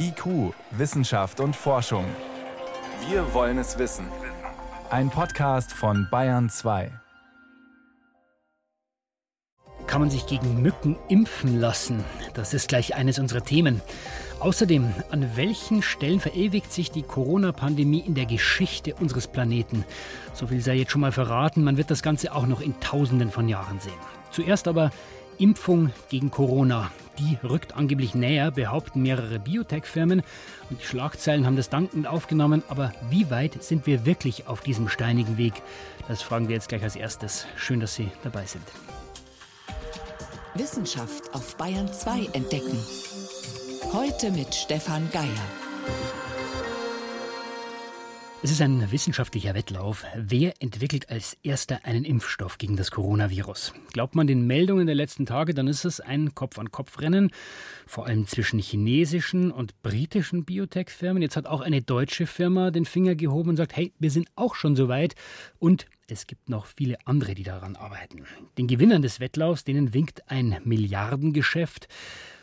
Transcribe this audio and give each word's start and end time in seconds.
IQ, 0.00 0.54
Wissenschaft 0.70 1.40
und 1.40 1.54
Forschung. 1.54 2.04
Wir 3.08 3.34
wollen 3.34 3.58
es 3.58 3.78
wissen. 3.78 4.06
Ein 4.90 5.10
Podcast 5.10 5.72
von 5.72 6.08
Bayern 6.10 6.48
2. 6.48 6.90
Kann 9.86 10.00
man 10.00 10.10
sich 10.10 10.26
gegen 10.26 10.62
Mücken 10.62 10.96
impfen 11.08 11.60
lassen? 11.60 12.04
Das 12.34 12.54
ist 12.54 12.68
gleich 12.68 12.94
eines 12.94 13.18
unserer 13.18 13.42
Themen. 13.42 13.80
Außerdem, 14.40 14.94
an 15.10 15.36
welchen 15.36 15.82
Stellen 15.82 16.20
verewigt 16.20 16.72
sich 16.72 16.90
die 16.90 17.02
Corona-Pandemie 17.02 18.00
in 18.00 18.14
der 18.14 18.26
Geschichte 18.26 18.94
unseres 18.94 19.26
Planeten? 19.26 19.84
So 20.32 20.46
viel 20.46 20.60
sei 20.60 20.76
jetzt 20.76 20.92
schon 20.92 21.00
mal 21.00 21.12
verraten, 21.12 21.64
man 21.64 21.76
wird 21.76 21.90
das 21.90 22.02
Ganze 22.02 22.34
auch 22.34 22.46
noch 22.46 22.60
in 22.60 22.78
Tausenden 22.80 23.30
von 23.30 23.48
Jahren 23.48 23.80
sehen. 23.80 23.92
Zuerst 24.30 24.68
aber 24.68 24.90
Impfung 25.38 25.92
gegen 26.08 26.30
Corona. 26.30 26.90
Die 27.18 27.38
rückt 27.42 27.76
angeblich 27.76 28.14
näher, 28.14 28.50
behaupten 28.50 29.02
mehrere 29.02 29.38
Biotech-Firmen. 29.38 30.22
Und 30.70 30.80
die 30.80 30.84
Schlagzeilen 30.84 31.46
haben 31.46 31.56
das 31.56 31.70
dankend 31.70 32.06
aufgenommen. 32.06 32.62
Aber 32.68 32.92
wie 33.10 33.30
weit 33.30 33.62
sind 33.62 33.86
wir 33.86 34.06
wirklich 34.06 34.46
auf 34.46 34.60
diesem 34.60 34.88
steinigen 34.88 35.36
Weg? 35.38 35.54
Das 36.06 36.22
fragen 36.22 36.48
wir 36.48 36.54
jetzt 36.54 36.68
gleich 36.68 36.82
als 36.82 36.96
erstes. 36.96 37.46
Schön, 37.56 37.80
dass 37.80 37.94
Sie 37.94 38.10
dabei 38.22 38.46
sind. 38.46 38.64
Wissenschaft 40.54 41.34
auf 41.34 41.56
Bayern 41.56 41.92
2 41.92 42.30
entdecken. 42.32 42.78
Heute 43.92 44.30
mit 44.30 44.54
Stefan 44.54 45.08
Geier. 45.12 46.17
Es 48.40 48.52
ist 48.52 48.62
ein 48.62 48.92
wissenschaftlicher 48.92 49.54
Wettlauf. 49.54 50.04
Wer 50.14 50.54
entwickelt 50.62 51.10
als 51.10 51.36
erster 51.42 51.84
einen 51.84 52.04
Impfstoff 52.04 52.56
gegen 52.56 52.76
das 52.76 52.92
Coronavirus? 52.92 53.72
Glaubt 53.92 54.14
man 54.14 54.28
den 54.28 54.46
Meldungen 54.46 54.86
der 54.86 54.94
letzten 54.94 55.26
Tage, 55.26 55.54
dann 55.54 55.66
ist 55.66 55.84
es 55.84 55.98
ein 55.98 56.36
Kopf-an-Kopf-Rennen, 56.36 57.32
vor 57.84 58.06
allem 58.06 58.28
zwischen 58.28 58.60
chinesischen 58.60 59.50
und 59.50 59.82
britischen 59.82 60.44
Biotech-Firmen. 60.44 61.20
Jetzt 61.20 61.36
hat 61.36 61.46
auch 61.46 61.62
eine 61.62 61.82
deutsche 61.82 62.28
Firma 62.28 62.70
den 62.70 62.84
Finger 62.84 63.16
gehoben 63.16 63.50
und 63.50 63.56
sagt, 63.56 63.74
hey, 63.74 63.92
wir 63.98 64.12
sind 64.12 64.28
auch 64.36 64.54
schon 64.54 64.76
so 64.76 64.86
weit 64.86 65.16
und 65.58 65.86
es 66.06 66.28
gibt 66.28 66.48
noch 66.48 66.66
viele 66.66 66.96
andere, 67.06 67.34
die 67.34 67.42
daran 67.42 67.74
arbeiten. 67.74 68.22
Den 68.56 68.68
Gewinnern 68.68 69.02
des 69.02 69.18
Wettlaufs, 69.18 69.64
denen 69.64 69.94
winkt 69.94 70.30
ein 70.30 70.60
Milliardengeschäft. 70.62 71.88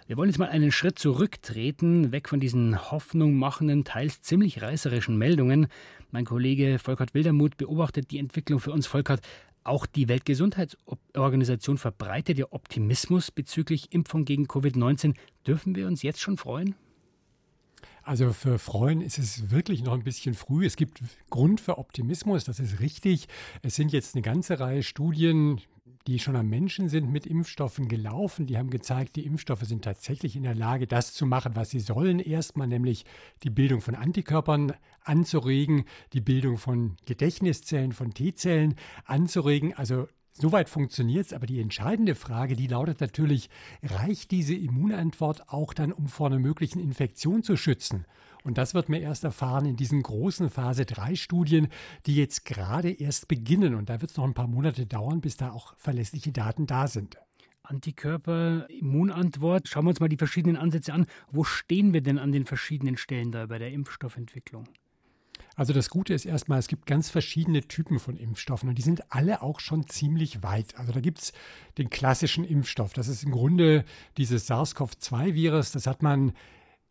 Wir 0.07 0.17
wollen 0.17 0.29
jetzt 0.29 0.37
mal 0.37 0.49
einen 0.49 0.71
Schritt 0.71 0.99
zurücktreten, 0.99 2.11
weg 2.11 2.29
von 2.29 2.39
diesen 2.39 2.91
hoffnungmachenden, 2.91 3.85
teils 3.85 4.21
ziemlich 4.21 4.61
reißerischen 4.61 5.17
Meldungen. 5.17 5.65
Mein 6.11 6.25
Kollege 6.25 6.77
Volkert 6.77 7.15
Wildermuth 7.15 7.57
beobachtet 7.57 8.11
die 8.11 8.19
Entwicklung 8.19 8.59
für 8.59 8.71
uns. 8.71 8.85
Volkert, 8.85 9.21
auch 9.63 9.87
die 9.87 10.07
Weltgesundheitsorganisation 10.07 11.79
verbreitet 11.79 12.37
ja 12.37 12.45
Optimismus 12.51 13.31
bezüglich 13.31 13.93
Impfung 13.93 14.25
gegen 14.25 14.45
Covid-19. 14.45 15.15
Dürfen 15.47 15.73
wir 15.75 15.87
uns 15.87 16.03
jetzt 16.03 16.21
schon 16.21 16.37
freuen? 16.37 16.75
Also 18.05 18.33
für 18.33 18.59
Freuen 18.59 19.01
ist 19.01 19.17
es 19.17 19.49
wirklich 19.49 19.83
noch 19.83 19.93
ein 19.93 20.03
bisschen 20.03 20.35
früh. 20.35 20.63
Es 20.63 20.75
gibt 20.75 21.01
Grund 21.31 21.59
für 21.59 21.79
Optimismus, 21.79 22.43
das 22.43 22.59
ist 22.59 22.79
richtig. 22.79 23.27
Es 23.63 23.75
sind 23.75 23.91
jetzt 23.91 24.13
eine 24.13 24.21
ganze 24.21 24.59
Reihe 24.59 24.83
Studien, 24.83 25.59
die 26.05 26.19
schon 26.19 26.35
am 26.35 26.47
Menschen 26.47 26.87
sind, 26.87 27.11
mit 27.11 27.25
Impfstoffen 27.25 27.87
gelaufen. 27.87 28.45
Die 28.45 28.59
haben 28.59 28.69
gezeigt, 28.69 29.15
die 29.15 29.25
Impfstoffe 29.25 29.63
sind 29.63 29.83
tatsächlich 29.83 30.35
in 30.35 30.43
der 30.43 30.53
Lage, 30.53 30.85
das 30.85 31.13
zu 31.13 31.25
machen, 31.25 31.55
was 31.55 31.71
sie 31.71 31.79
sollen. 31.79 32.19
Erstmal 32.19 32.67
nämlich 32.67 33.05
die 33.41 33.49
Bildung 33.49 33.81
von 33.81 33.95
Antikörpern 33.95 34.73
anzuregen, 35.03 35.85
die 36.13 36.21
Bildung 36.21 36.59
von 36.59 36.97
Gedächtniszellen, 37.07 37.91
von 37.91 38.13
T-Zellen 38.13 38.75
anzuregen. 39.05 39.73
Also 39.73 40.07
Soweit 40.37 40.69
funktioniert 40.69 41.27
es, 41.27 41.33
aber 41.33 41.45
die 41.45 41.61
entscheidende 41.61 42.13
Frage, 42.13 42.57
die 42.57 42.67
lautet 42.67 42.99
natürlich, 42.99 43.49
reicht 43.81 44.31
diese 44.31 44.53
Immunantwort 44.53 45.47
auch 45.47 45.73
dann, 45.73 45.93
um 45.93 46.09
vor 46.09 46.27
einer 46.27 46.39
möglichen 46.39 46.79
Infektion 46.79 47.41
zu 47.41 47.55
schützen? 47.55 48.05
Und 48.43 48.57
das 48.57 48.73
wird 48.73 48.89
man 48.89 49.01
erst 49.01 49.23
erfahren 49.23 49.65
in 49.65 49.77
diesen 49.77 50.03
großen 50.03 50.49
Phase 50.49 50.85
3 50.85 51.15
Studien, 51.15 51.69
die 52.05 52.15
jetzt 52.15 52.43
gerade 52.43 52.91
erst 52.91 53.29
beginnen. 53.29 53.75
Und 53.75 53.89
da 53.89 54.01
wird 54.01 54.11
es 54.11 54.17
noch 54.17 54.25
ein 54.25 54.33
paar 54.33 54.47
Monate 54.47 54.85
dauern, 54.85 55.21
bis 55.21 55.37
da 55.37 55.51
auch 55.51 55.73
verlässliche 55.77 56.33
Daten 56.33 56.67
da 56.67 56.89
sind. 56.89 57.17
Antikörper, 57.63 58.69
Immunantwort. 58.69 59.69
Schauen 59.69 59.85
wir 59.85 59.89
uns 59.91 60.01
mal 60.01 60.09
die 60.09 60.17
verschiedenen 60.17 60.57
Ansätze 60.57 60.93
an. 60.93 61.05
Wo 61.31 61.45
stehen 61.45 61.93
wir 61.93 62.01
denn 62.01 62.19
an 62.19 62.33
den 62.33 62.45
verschiedenen 62.45 62.97
Stellen 62.97 63.31
da 63.31 63.45
bei 63.45 63.57
der 63.57 63.71
Impfstoffentwicklung? 63.71 64.65
Also 65.55 65.73
das 65.73 65.89
Gute 65.89 66.13
ist 66.13 66.25
erstmal, 66.25 66.59
es 66.59 66.67
gibt 66.67 66.85
ganz 66.85 67.09
verschiedene 67.09 67.61
Typen 67.67 67.99
von 67.99 68.17
Impfstoffen 68.17 68.69
und 68.69 68.77
die 68.77 68.81
sind 68.81 69.11
alle 69.11 69.41
auch 69.41 69.59
schon 69.59 69.87
ziemlich 69.87 70.43
weit. 70.43 70.77
Also 70.77 70.91
da 70.91 70.99
gibt 70.99 71.19
es 71.19 71.33
den 71.77 71.89
klassischen 71.89 72.43
Impfstoff. 72.43 72.93
Das 72.93 73.07
ist 73.07 73.23
im 73.23 73.31
Grunde 73.31 73.85
dieses 74.17 74.49
SARS-CoV-2-Virus. 74.49 75.71
Das 75.71 75.87
hat 75.87 76.03
man 76.03 76.33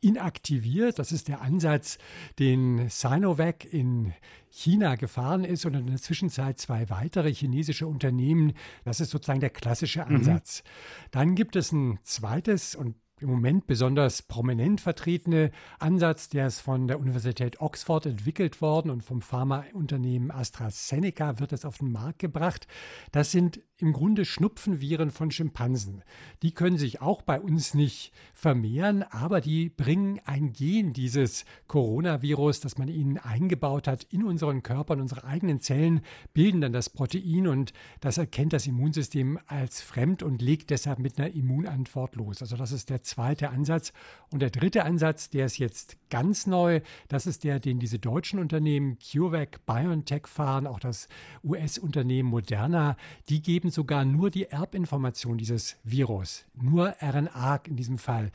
inaktiviert. 0.05 0.99
Das 0.99 1.13
ist 1.13 1.29
der 1.29 1.41
Ansatz, 1.41 1.99
den 2.39 2.89
Sinovac 2.91 3.65
in 3.65 4.13
China 4.51 4.97
gefahren 4.97 5.45
ist 5.45 5.65
und 5.65 5.75
in 5.75 5.87
der 5.87 5.97
Zwischenzeit 5.97 6.59
zwei 6.59 6.91
weitere 6.91 7.33
chinesische 7.33 7.87
Unternehmen. 7.87 8.53
Das 8.85 9.01
ist 9.01 9.11
sozusagen 9.11 9.41
der 9.41 9.51
klassische 9.51 10.05
mhm. 10.05 10.17
Ansatz. 10.17 10.63
Mhm. 10.63 11.09
Dann 11.11 11.35
gibt 11.35 11.57
es 11.57 11.73
ein 11.73 11.99
zweites 12.03 12.75
und 12.75 12.97
im 13.25 13.31
Moment 13.31 13.67
besonders 13.67 14.23
prominent 14.23 14.81
vertretene 14.81 15.51
Ansatz, 15.79 16.29
der 16.29 16.47
ist 16.47 16.61
von 16.61 16.87
der 16.87 17.01
Universität 17.01 17.61
Oxford 17.61 18.07
entwickelt 18.07 18.61
worden 18.61 18.91
und 18.91 19.03
vom 19.03 19.23
Pharmaunternehmen 19.23 20.31
AstraZeneca 20.31 21.41
wird 21.41 21.53
es 21.53 21.65
auf 21.65 21.79
den 21.79 21.91
Markt 21.91 22.21
gebracht. 22.21 22.69
Das 23.12 23.33
sind 23.33 23.61
im 23.84 23.93
Grunde 23.93 24.25
Schnupfenviren 24.25 25.11
von 25.11 25.31
Schimpansen. 25.31 26.03
Die 26.43 26.53
können 26.53 26.78
sich 26.78 27.03
auch 27.03 27.21
bei 27.21 27.39
uns 27.39 27.75
nicht 27.75 28.12
vermehren, 28.33 29.03
aber 29.03 29.43
die 29.43 29.69
bringen 29.69 30.21
ein 30.25 30.55
Gen 30.55 30.95
dieses 30.95 31.45
Coronavirus, 31.67 32.61
das 32.61 32.78
man 32.78 32.89
ihnen 32.89 33.19
eingebaut 33.19 33.87
hat, 33.87 34.05
in 34.05 34.25
unseren 34.25 34.62
Körpern, 34.62 35.03
unsere 35.03 35.25
eigenen 35.25 35.61
Zellen, 35.61 36.00
bilden 36.33 36.62
dann 36.62 36.73
das 36.73 36.89
Protein 36.89 37.47
und 37.47 37.75
das 38.00 38.17
erkennt 38.17 38.55
das 38.55 38.67
Immunsystem 38.67 39.39
als 39.47 39.83
fremd 39.83 40.23
und 40.23 40.41
legt 40.41 40.71
deshalb 40.71 40.99
mit 40.99 41.19
einer 41.19 41.34
Immunantwort 41.34 42.17
los. 42.17 42.41
Also 42.41 42.56
das 42.56 42.73
ist 42.73 42.89
der 42.89 43.03
zweite 43.03 43.50
Ansatz. 43.50 43.93
Und 44.31 44.41
der 44.41 44.50
dritte 44.50 44.84
Ansatz, 44.84 45.28
der 45.28 45.44
ist 45.44 45.59
jetzt 45.59 45.99
ganz 46.09 46.47
neu, 46.47 46.81
das 47.09 47.27
ist 47.27 47.44
der, 47.44 47.61
den 47.61 47.78
diese 47.81 47.99
deutschen 47.99 48.39
Unternehmen 48.39 48.99
CureVac, 48.99 49.67
BioNTech 49.67 50.27
fahren, 50.27 50.67
auch 50.67 50.81
das 50.81 51.09
US-Unternehmen 51.44 52.31
Moderna, 52.31 52.97
die 53.28 53.43
geben 53.43 53.71
sogar 53.75 54.05
nur 54.05 54.31
die 54.31 54.45
Erbinformation 54.45 55.37
dieses 55.37 55.77
Virus, 55.85 56.47
nur 56.55 56.95
RNA 57.01 57.57
in 57.67 57.77
diesem 57.77 57.99
Fall 57.99 58.31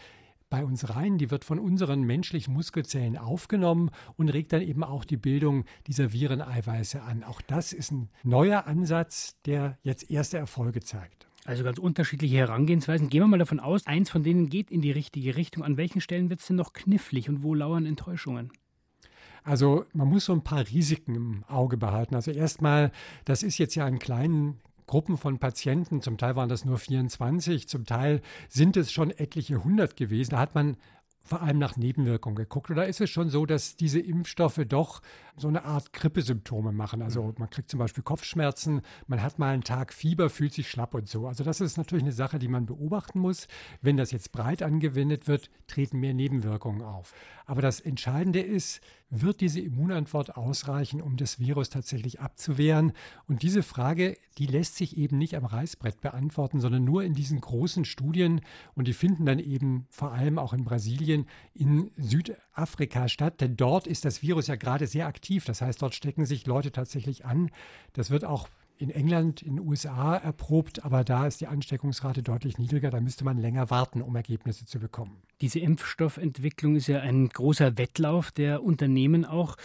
bei 0.50 0.66
uns 0.66 0.96
rein. 0.96 1.18
Die 1.18 1.32
wird 1.32 1.46
von 1.46 1.60
unseren 1.60 2.02
menschlichen 2.02 2.54
Muskelzellen 2.54 3.18
aufgenommen 3.18 3.92
und 4.18 4.30
regt 4.30 4.54
dann 4.54 4.62
eben 4.62 4.84
auch 4.84 5.06
die 5.06 5.18
Bildung 5.18 5.66
dieser 5.88 6.12
Vireneiweiße 6.12 7.02
an. 7.02 7.24
Auch 7.24 7.42
das 7.42 7.74
ist 7.74 7.92
ein 7.92 8.10
neuer 8.24 8.66
Ansatz, 8.68 9.38
der 9.46 9.78
jetzt 9.84 10.10
erste 10.10 10.38
Erfolge 10.38 10.82
zeigt. 10.82 11.28
Also 11.46 11.64
ganz 11.64 11.80
unterschiedliche 11.80 12.38
Herangehensweisen. 12.38 13.10
Gehen 13.10 13.22
wir 13.22 13.28
mal 13.28 13.40
davon 13.40 13.60
aus, 13.60 13.88
eins 13.88 14.10
von 14.10 14.24
denen 14.24 14.50
geht 14.50 14.70
in 14.70 14.82
die 14.82 14.92
richtige 14.92 15.36
Richtung. 15.36 15.64
An 15.64 15.78
welchen 15.78 16.02
Stellen 16.02 16.30
wird 16.30 16.42
es 16.42 16.48
denn 16.48 16.58
noch 16.58 16.74
knifflig 16.74 17.30
und 17.30 17.44
wo 17.44 17.56
lauern 17.56 17.86
Enttäuschungen? 17.86 18.52
Also 19.44 19.86
man 19.94 20.08
muss 20.08 20.26
so 20.26 20.34
ein 20.34 20.44
paar 20.44 20.68
Risiken 20.68 21.16
im 21.16 21.44
Auge 21.46 21.78
behalten. 21.78 22.14
Also 22.14 22.32
erstmal, 22.32 22.92
das 23.26 23.42
ist 23.42 23.58
jetzt 23.58 23.76
ja 23.76 23.86
ein 23.86 24.00
kleinen 24.00 24.60
Gruppen 24.90 25.18
von 25.18 25.38
Patienten, 25.38 26.02
zum 26.02 26.18
Teil 26.18 26.36
waren 26.36 26.50
das 26.50 26.66
nur 26.66 26.80
24, 26.80 27.68
zum 27.68 27.86
Teil 27.86 28.22
sind 28.48 28.76
es 28.76 28.92
schon 28.92 29.12
etliche 29.12 29.64
hundert 29.64 29.96
gewesen. 29.96 30.32
Da 30.32 30.40
hat 30.40 30.56
man 30.56 30.78
vor 31.24 31.44
allem 31.44 31.60
nach 31.60 31.78
Nebenwirkungen 31.78 32.36
geguckt. 32.36 32.72
Oder 32.72 32.88
ist 32.88 33.00
es 33.00 33.12
schon 33.12 33.30
so, 33.30 33.46
dass 33.46 33.76
diese 33.76 34.00
Impfstoffe 34.00 34.62
doch 34.68 35.04
so 35.38 35.48
eine 35.48 35.64
Art 35.64 35.94
Grippesymptome 35.94 36.72
machen? 36.72 37.04
Also 37.04 37.22
mhm. 37.22 37.36
man 37.38 37.52
kriegt 37.52 37.70
zum 37.70 37.78
Beispiel 37.78 38.04
Kopfschmerzen, 38.04 38.82
man 39.06 39.22
hat 39.22 39.38
mal 39.38 39.54
einen 39.54 39.64
Tag 39.64 39.94
Fieber, 39.94 40.32
fühlt 40.32 40.54
sich 40.54 40.68
schlapp 40.68 40.96
und 40.96 41.08
so. 41.08 41.28
Also 41.28 41.44
das 41.44 41.62
ist 41.62 41.78
natürlich 41.78 42.04
eine 42.04 42.12
Sache, 42.12 42.40
die 42.40 42.48
man 42.48 42.66
beobachten 42.66 43.20
muss. 43.20 43.48
Wenn 43.84 43.96
das 43.96 44.10
jetzt 44.10 44.32
breit 44.32 44.64
angewendet 44.64 45.28
wird, 45.28 45.52
treten 45.68 46.00
mehr 46.00 46.16
Nebenwirkungen 46.16 46.82
auf. 46.82 47.14
Aber 47.46 47.62
das 47.62 47.80
Entscheidende 47.80 48.42
ist, 48.42 48.82
wird 49.10 49.42
diese 49.42 49.60
Immunantwort 49.60 50.38
ausreichen, 50.38 51.02
um 51.02 51.18
das 51.18 51.40
Virus 51.40 51.70
tatsächlich 51.70 52.20
abzuwehren? 52.20 52.94
Und 53.28 53.42
diese 53.42 53.64
Frage, 53.64 54.18
die 54.38 54.46
lässt 54.46 54.76
sich 54.76 54.98
eben 54.98 55.18
nicht 55.18 55.36
am 55.36 55.46
Reißbrett 55.46 56.02
beantworten, 56.02 56.60
sondern 56.60 56.84
nur 56.84 57.04
in 57.04 57.14
diesen 57.14 57.42
großen 57.42 57.86
Studien. 57.86 58.42
Und 58.76 58.88
die 58.88 58.94
finden 58.94 59.26
dann 59.26 59.40
eben 59.40 59.88
vor 59.90 60.12
allem 60.12 60.38
auch 60.38 60.54
in 60.54 60.64
Brasilien, 60.64 61.26
in 61.54 61.92
Südafrika 61.98 63.08
statt. 63.08 63.42
Denn 63.42 63.58
dort 63.58 63.88
ist 63.88 64.06
das 64.06 64.22
Virus 64.22 64.48
ja 64.48 64.56
gerade 64.56 64.88
sehr 64.88 65.08
aktiv. 65.08 65.46
Das 65.46 65.62
heißt, 65.62 65.82
dort 65.82 65.96
stecken 65.96 66.26
sich 66.26 66.46
Leute 66.46 66.72
tatsächlich 66.72 67.26
an. 67.26 67.50
Das 67.94 68.10
wird 68.12 68.26
auch 68.26 68.48
in 68.80 68.90
England, 68.90 69.42
in 69.42 69.58
den 69.58 69.68
USA 69.68 70.16
erprobt, 70.16 70.86
aber 70.86 71.04
da 71.04 71.28
ist 71.28 71.42
die 71.42 71.48
Ansteckungsrate 71.48 72.24
deutlich 72.24 72.58
niedriger. 72.58 72.90
Da 72.90 73.02
müsste 73.02 73.26
man 73.26 73.38
länger 73.38 73.70
warten, 73.70 74.02
um 74.02 74.16
Ergebnisse 74.16 74.66
zu 74.66 74.80
bekommen. 74.80 75.22
Diese 75.42 75.60
Impfstoffentwicklung 75.60 76.78
ist 76.78 76.88
ja 76.88 77.02
ein 77.02 77.28
großer 77.28 77.78
Wettlauf 77.78 78.32
der 78.32 78.64
Unternehmen 78.64 79.26
auch. 79.26 79.58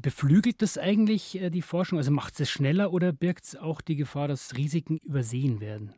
Beflügelt 0.00 0.62
das 0.62 0.78
eigentlich 0.78 1.40
äh, 1.40 1.50
die 1.50 1.62
Forschung? 1.62 1.98
Also 1.98 2.10
macht 2.10 2.40
es 2.40 2.50
schneller 2.50 2.92
oder 2.92 3.12
birgt 3.12 3.44
es 3.44 3.56
auch 3.56 3.82
die 3.82 3.96
Gefahr, 3.96 4.26
dass 4.26 4.56
Risiken 4.56 4.96
übersehen 4.98 5.60
werden? 5.60 5.92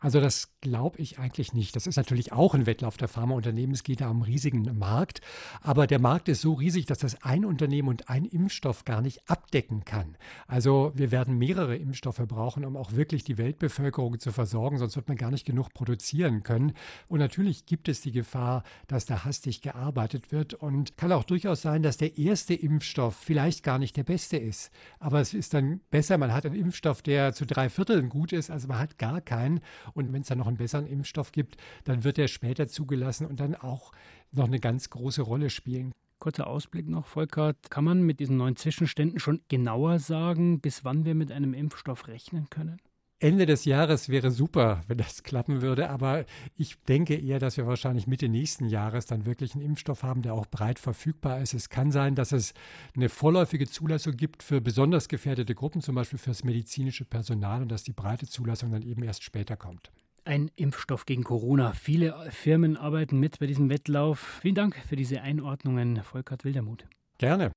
Also 0.00 0.20
das 0.20 0.50
glaube 0.60 0.98
ich 0.98 1.18
eigentlich 1.18 1.52
nicht. 1.52 1.74
Das 1.74 1.86
ist 1.86 1.96
natürlich 1.96 2.32
auch 2.32 2.54
ein 2.54 2.66
Wettlauf 2.66 2.96
der 2.96 3.08
Pharmaunternehmen. 3.08 3.74
Es 3.74 3.82
geht 3.82 4.00
da 4.00 4.10
um 4.10 4.22
riesigen 4.22 4.78
Markt. 4.78 5.20
Aber 5.60 5.86
der 5.86 5.98
Markt 5.98 6.28
ist 6.28 6.40
so 6.40 6.54
riesig, 6.54 6.86
dass 6.86 6.98
das 6.98 7.22
ein 7.22 7.44
Unternehmen 7.44 7.88
und 7.88 8.08
ein 8.08 8.24
Impfstoff 8.24 8.84
gar 8.84 9.00
nicht 9.00 9.28
abdecken 9.28 9.84
kann. 9.84 10.16
Also 10.46 10.92
wir 10.94 11.10
werden 11.10 11.38
mehrere 11.38 11.76
Impfstoffe 11.76 12.22
brauchen, 12.26 12.64
um 12.64 12.76
auch 12.76 12.92
wirklich 12.92 13.24
die 13.24 13.38
Weltbevölkerung 13.38 14.20
zu 14.20 14.30
versorgen. 14.32 14.78
Sonst 14.78 14.96
wird 14.96 15.08
man 15.08 15.16
gar 15.16 15.30
nicht 15.30 15.46
genug 15.46 15.74
produzieren 15.74 16.42
können. 16.42 16.72
Und 17.08 17.18
natürlich 17.18 17.66
gibt 17.66 17.88
es 17.88 18.00
die 18.00 18.12
Gefahr, 18.12 18.62
dass 18.86 19.06
da 19.06 19.24
hastig 19.24 19.62
gearbeitet 19.62 20.30
wird. 20.30 20.54
Und 20.54 20.96
kann 20.96 21.12
auch 21.12 21.24
durchaus 21.24 21.62
sein, 21.62 21.82
dass 21.82 21.96
der 21.96 22.18
erste 22.18 22.54
Impfstoff 22.54 23.16
vielleicht 23.16 23.64
gar 23.64 23.78
nicht 23.78 23.96
der 23.96 24.04
beste 24.04 24.36
ist. 24.36 24.70
Aber 25.00 25.20
es 25.20 25.34
ist 25.34 25.54
dann 25.54 25.80
besser, 25.90 26.18
man 26.18 26.32
hat 26.32 26.46
einen 26.46 26.54
Impfstoff, 26.54 27.02
der 27.02 27.32
zu 27.32 27.46
drei 27.46 27.68
Vierteln 27.68 28.08
gut 28.08 28.32
ist, 28.32 28.50
also 28.50 28.68
man 28.68 28.78
hat 28.78 28.98
gar 28.98 29.20
keinen. 29.20 29.60
Und 29.94 30.12
wenn 30.12 30.22
es 30.22 30.28
dann 30.28 30.38
noch 30.38 30.46
einen 30.46 30.56
besseren 30.56 30.86
Impfstoff 30.86 31.32
gibt, 31.32 31.56
dann 31.84 32.04
wird 32.04 32.18
er 32.18 32.28
später 32.28 32.68
zugelassen 32.68 33.26
und 33.26 33.40
dann 33.40 33.54
auch 33.54 33.92
noch 34.32 34.46
eine 34.46 34.60
ganz 34.60 34.90
große 34.90 35.22
Rolle 35.22 35.50
spielen. 35.50 35.92
Kurzer 36.18 36.48
Ausblick 36.48 36.88
noch, 36.88 37.06
Volker. 37.06 37.54
Kann 37.70 37.84
man 37.84 38.02
mit 38.02 38.18
diesen 38.20 38.36
neuen 38.36 38.56
Zwischenständen 38.56 39.20
schon 39.20 39.40
genauer 39.48 40.00
sagen, 40.00 40.60
bis 40.60 40.84
wann 40.84 41.04
wir 41.04 41.14
mit 41.14 41.30
einem 41.30 41.54
Impfstoff 41.54 42.08
rechnen 42.08 42.50
können? 42.50 42.80
Ende 43.20 43.46
des 43.46 43.64
Jahres 43.64 44.08
wäre 44.08 44.30
super, 44.30 44.82
wenn 44.86 44.98
das 44.98 45.24
klappen 45.24 45.60
würde, 45.60 45.90
aber 45.90 46.24
ich 46.56 46.80
denke 46.84 47.16
eher, 47.16 47.40
dass 47.40 47.56
wir 47.56 47.66
wahrscheinlich 47.66 48.06
Mitte 48.06 48.28
nächsten 48.28 48.66
Jahres 48.66 49.06
dann 49.06 49.26
wirklich 49.26 49.54
einen 49.54 49.64
Impfstoff 49.64 50.04
haben, 50.04 50.22
der 50.22 50.34
auch 50.34 50.46
breit 50.46 50.78
verfügbar 50.78 51.40
ist. 51.40 51.52
Es 51.52 51.68
kann 51.68 51.90
sein, 51.90 52.14
dass 52.14 52.30
es 52.30 52.54
eine 52.94 53.08
vorläufige 53.08 53.66
Zulassung 53.66 54.16
gibt 54.16 54.44
für 54.44 54.60
besonders 54.60 55.08
gefährdete 55.08 55.56
Gruppen, 55.56 55.82
zum 55.82 55.96
Beispiel 55.96 56.18
für 56.18 56.30
das 56.30 56.44
medizinische 56.44 57.04
Personal 57.04 57.62
und 57.62 57.72
dass 57.72 57.82
die 57.82 57.92
breite 57.92 58.28
Zulassung 58.28 58.70
dann 58.70 58.82
eben 58.82 59.02
erst 59.02 59.24
später 59.24 59.56
kommt. 59.56 59.90
Ein 60.24 60.50
Impfstoff 60.54 61.04
gegen 61.04 61.24
Corona. 61.24 61.72
Viele 61.72 62.14
Firmen 62.30 62.76
arbeiten 62.76 63.18
mit 63.18 63.40
bei 63.40 63.46
diesem 63.46 63.68
Wettlauf. 63.68 64.38
Vielen 64.42 64.54
Dank 64.54 64.76
für 64.86 64.94
diese 64.94 65.22
Einordnungen, 65.22 66.04
Volkert 66.04 66.44
Wildermuth. 66.44 66.84
Gerne. 67.18 67.50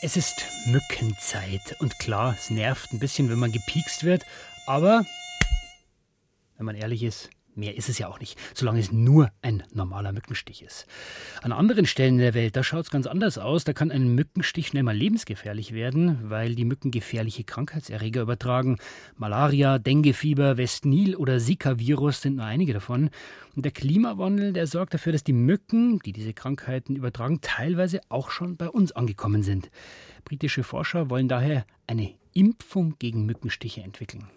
Es 0.00 0.16
ist 0.16 0.46
Mückenzeit. 0.66 1.74
Und 1.80 1.98
klar, 1.98 2.36
es 2.38 2.50
nervt 2.50 2.92
ein 2.92 3.00
bisschen, 3.00 3.30
wenn 3.30 3.38
man 3.38 3.50
gepiekst 3.50 4.04
wird, 4.04 4.24
aber 4.64 5.04
wenn 6.56 6.66
man 6.66 6.76
ehrlich 6.76 7.02
ist, 7.02 7.30
Mehr 7.58 7.76
ist 7.76 7.88
es 7.88 7.98
ja 7.98 8.06
auch 8.06 8.20
nicht, 8.20 8.38
solange 8.54 8.78
es 8.78 8.92
nur 8.92 9.32
ein 9.42 9.64
normaler 9.74 10.12
Mückenstich 10.12 10.62
ist. 10.62 10.86
An 11.42 11.50
anderen 11.50 11.86
Stellen 11.86 12.18
der 12.18 12.32
Welt, 12.32 12.54
da 12.54 12.62
schaut 12.62 12.84
es 12.84 12.90
ganz 12.90 13.08
anders 13.08 13.36
aus. 13.36 13.64
Da 13.64 13.72
kann 13.72 13.90
ein 13.90 14.14
Mückenstich 14.14 14.68
schnell 14.68 14.84
mal 14.84 14.96
lebensgefährlich 14.96 15.72
werden, 15.72 16.30
weil 16.30 16.54
die 16.54 16.64
Mücken 16.64 16.92
gefährliche 16.92 17.42
Krankheitserreger 17.42 18.22
übertragen. 18.22 18.78
Malaria, 19.16 19.80
Denguefieber, 19.80 20.56
Westnil 20.56 21.16
oder 21.16 21.40
Zika-Virus 21.40 22.22
sind 22.22 22.36
nur 22.36 22.44
einige 22.44 22.74
davon. 22.74 23.10
Und 23.56 23.64
der 23.64 23.72
Klimawandel, 23.72 24.52
der 24.52 24.68
sorgt 24.68 24.94
dafür, 24.94 25.10
dass 25.10 25.24
die 25.24 25.32
Mücken, 25.32 25.98
die 25.98 26.12
diese 26.12 26.34
Krankheiten 26.34 26.94
übertragen, 26.94 27.40
teilweise 27.40 28.02
auch 28.08 28.30
schon 28.30 28.56
bei 28.56 28.68
uns 28.68 28.92
angekommen 28.92 29.42
sind. 29.42 29.68
Britische 30.24 30.62
Forscher 30.62 31.10
wollen 31.10 31.26
daher 31.26 31.66
eine 31.88 32.14
Impfung 32.34 32.94
gegen 33.00 33.26
Mückenstiche 33.26 33.80
entwickeln. 33.80 34.28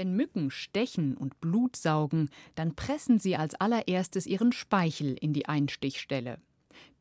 Wenn 0.00 0.16
Mücken 0.16 0.50
stechen 0.50 1.14
und 1.14 1.42
Blut 1.42 1.76
saugen, 1.76 2.30
dann 2.54 2.74
pressen 2.74 3.18
sie 3.18 3.36
als 3.36 3.54
allererstes 3.56 4.24
ihren 4.24 4.50
Speichel 4.50 5.14
in 5.20 5.34
die 5.34 5.44
Einstichstelle. 5.44 6.38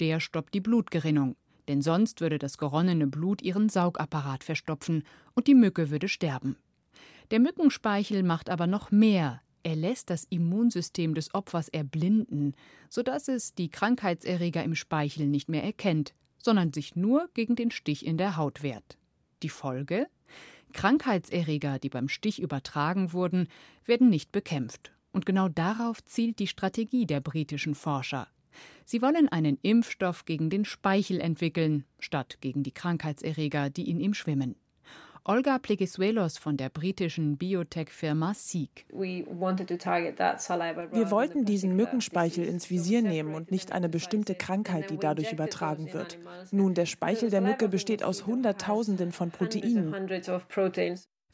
Der 0.02 0.20
stoppt 0.20 0.54
die 0.54 0.60
Blutgerinnung, 0.60 1.38
denn 1.70 1.82
sonst 1.82 2.20
würde 2.20 2.40
das 2.40 2.58
geronnene 2.58 3.08
Blut 3.08 3.42
ihren 3.42 3.70
Saugapparat 3.70 4.44
verstopfen 4.44 5.04
und 5.34 5.48
die 5.48 5.56
Mücke 5.56 5.92
würde 5.92 6.10
sterben. 6.10 6.58
Der 7.32 7.40
Mückenspeichel 7.40 8.22
macht 8.22 8.50
aber 8.50 8.68
noch 8.68 8.92
mehr. 8.92 9.42
Er 9.64 9.78
lässt 9.78 10.10
das 10.10 10.26
Immunsystem 10.26 11.16
des 11.16 11.34
Opfers 11.34 11.70
erblinden, 11.70 12.54
sodass 12.90 13.30
es 13.30 13.56
die 13.56 13.70
Krankheitserreger 13.70 14.62
im 14.62 14.76
Speichel 14.76 15.26
nicht 15.26 15.48
mehr 15.48 15.64
erkennt, 15.64 16.14
sondern 16.38 16.74
sich 16.74 16.98
nur 16.98 17.30
gegen 17.34 17.56
den 17.56 17.72
Stich 17.72 18.06
in 18.06 18.18
der 18.18 18.36
Haut 18.36 18.62
wehrt. 18.62 18.98
Die 19.42 19.48
Folge? 19.48 20.08
Krankheitserreger, 20.74 21.80
die 21.80 21.90
beim 21.90 22.10
Stich 22.10 22.42
übertragen 22.42 23.14
wurden, 23.14 23.48
werden 23.86 24.10
nicht 24.10 24.32
bekämpft. 24.32 24.92
Und 25.12 25.26
genau 25.26 25.50
darauf 25.50 26.04
zielt 26.04 26.40
die 26.40 26.48
Strategie 26.48 27.06
der 27.06 27.20
britischen 27.20 27.76
Forscher. 27.76 28.28
Sie 28.86 29.02
wollen 29.02 29.28
einen 29.30 29.58
Impfstoff 29.62 30.26
gegen 30.26 30.50
den 30.50 30.66
Speichel 30.66 31.20
entwickeln, 31.20 31.86
statt 32.00 32.38
gegen 32.42 32.64
die 32.64 32.74
Krankheitserreger, 32.74 33.70
die 33.70 33.90
in 33.90 34.00
ihm 34.00 34.14
schwimmen. 34.14 34.56
Olga 35.30 35.60
Plegesuelos 35.60 36.40
von 36.40 36.58
der 36.58 36.70
britischen 36.70 37.38
Biotech-Firma 37.38 38.34
Seek. 38.34 38.88
Wir 38.92 39.28
wollten 41.12 41.46
diesen 41.46 41.76
Mückenspeichel 41.76 42.46
ins 42.46 42.72
Visier 42.72 43.04
nehmen 43.04 43.36
und 43.36 43.52
nicht 43.52 43.72
eine 43.72 43.90
bestimmte 43.90 44.34
Krankheit, 44.34 44.90
die 44.90 44.98
dadurch 44.98 45.32
übertragen 45.32 45.94
wird. 45.94 46.18
Nun, 46.50 46.74
der 46.74 46.88
Speichel 46.88 47.30
der 47.30 47.42
Mücke 47.42 47.70
besteht 47.70 48.02
aus 48.02 48.26
Hunderttausenden 48.26 49.12
von 49.12 49.30
Proteinen. 49.30 49.94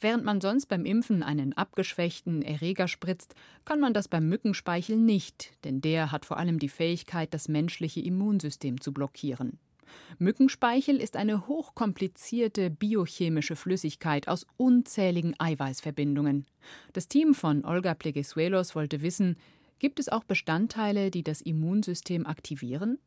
Während 0.01 0.25
man 0.25 0.41
sonst 0.41 0.65
beim 0.65 0.83
Impfen 0.83 1.23
einen 1.23 1.53
abgeschwächten 1.53 2.41
Erreger 2.41 2.89
spritzt, 2.89 3.33
kann 3.63 3.79
man 3.79 3.93
das 3.93 4.09
beim 4.09 4.27
Mückenspeichel 4.27 4.97
nicht, 4.97 5.53
denn 5.63 5.79
der 5.79 6.11
hat 6.11 6.25
vor 6.25 6.35
allem 6.35 6.59
die 6.59 6.67
Fähigkeit, 6.67 7.33
das 7.33 7.47
menschliche 7.47 8.01
Immunsystem 8.01 8.81
zu 8.81 8.91
blockieren. 8.91 9.57
Mückenspeichel 10.17 10.97
ist 10.97 11.15
eine 11.15 11.47
hochkomplizierte 11.47 12.69
biochemische 12.69 13.55
Flüssigkeit 13.55 14.27
aus 14.27 14.45
unzähligen 14.57 15.35
Eiweißverbindungen. 15.39 16.45
Das 16.93 17.07
Team 17.07 17.33
von 17.33 17.65
Olga 17.65 17.93
Plegesuelos 17.93 18.75
wollte 18.75 19.01
wissen, 19.01 19.37
gibt 19.79 19.99
es 19.99 20.09
auch 20.09 20.23
Bestandteile, 20.23 21.11
die 21.11 21.23
das 21.23 21.41
Immunsystem 21.41 22.25
aktivieren, 22.25 22.99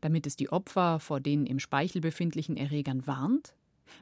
damit 0.00 0.26
es 0.26 0.36
die 0.36 0.50
Opfer 0.50 1.00
vor 1.00 1.20
den 1.20 1.46
im 1.46 1.58
Speichel 1.58 2.00
befindlichen 2.00 2.56
Erregern 2.56 3.06
warnt? 3.06 3.54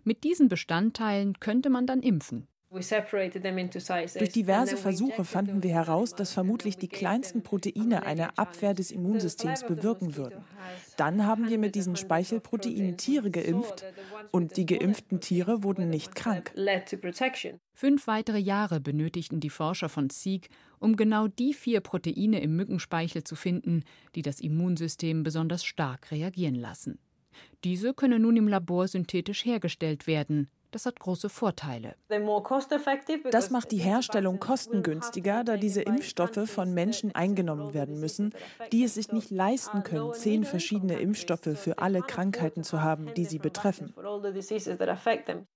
Mit 0.03 0.25
diesen 0.25 0.49
Bestandteilen 0.49 1.39
könnte 1.41 1.71
man 1.71 1.87
dann 1.87 2.03
impfen. 2.03 2.47
Durch 2.75 4.33
diverse 4.33 4.77
Versuche 4.77 5.25
fanden 5.25 5.63
wir 5.63 5.71
heraus, 5.71 6.15
dass 6.15 6.33
vermutlich 6.33 6.77
die 6.77 6.89
kleinsten 6.89 7.43
Proteine 7.43 8.05
eine 8.05 8.37
Abwehr 8.37 8.75
des 8.75 8.91
Immunsystems 8.91 9.65
bewirken 9.65 10.17
würden. 10.17 10.45
Dann 10.97 11.25
haben 11.25 11.49
wir 11.49 11.59
mit 11.59 11.77
diesen 11.77 11.95
Speichelproteinen 11.95 12.97
Tiere 12.97 13.31
geimpft 13.31 13.85
und 14.33 14.57
die 14.57 14.67
geimpften 14.67 15.21
Tiere 15.21 15.63
wurden 15.63 15.89
nicht 15.89 16.15
krank. 16.15 16.53
Fünf 17.73 18.07
weitere 18.07 18.39
Jahre 18.39 18.81
benötigten 18.81 19.41
die 19.41 19.51
Forscher 19.51 19.89
von 19.89 20.11
Sieg, 20.11 20.49
um 20.81 20.97
genau 20.97 21.29
die 21.29 21.55
vier 21.55 21.81
Proteine 21.81 22.41
im 22.41 22.57
Mückenspeichel 22.57 23.25
zu 23.25 23.37
finden, 23.37 23.85
die 24.15 24.23
das 24.23 24.41
Immunsystem 24.41 25.23
besonders 25.23 25.65
stark 25.65 26.11
reagieren 26.11 26.57
lassen. 26.57 26.99
Diese 27.65 27.95
können 27.95 28.23
nun 28.23 28.37
im 28.37 28.49
Labor 28.49 28.87
synthetisch 28.89 29.45
hergestellt 29.45 30.07
werden, 30.07 30.49
das 30.75 30.87
hat 30.87 30.99
große 30.99 31.29
Vorteile. 31.29 31.95
Das 33.31 33.51
macht 33.51 33.71
die 33.71 33.79
Herstellung 33.79 34.41
kostengünstiger, 34.41 35.45
da 35.45 35.57
diese 35.57 35.83
Impfstoffe 35.83 36.51
von 36.51 36.75
Menschen 36.75 37.15
eingenommen 37.15 37.75
werden 37.75 38.01
müssen, 38.01 38.33
die 38.73 38.85
es 38.85 38.95
sich 38.95 39.13
nicht 39.13 39.31
leisten 39.31 39.85
können, 39.85 40.13
zehn 40.15 40.45
verschiedene 40.45 40.99
Impfstoffe 40.99 41.57
für 41.57 41.79
alle 41.79 42.03
Krankheiten 42.03 42.65
zu 42.65 42.83
haben, 42.83 43.15
die 43.15 43.25
sie 43.25 43.39
betreffen. 43.39 43.95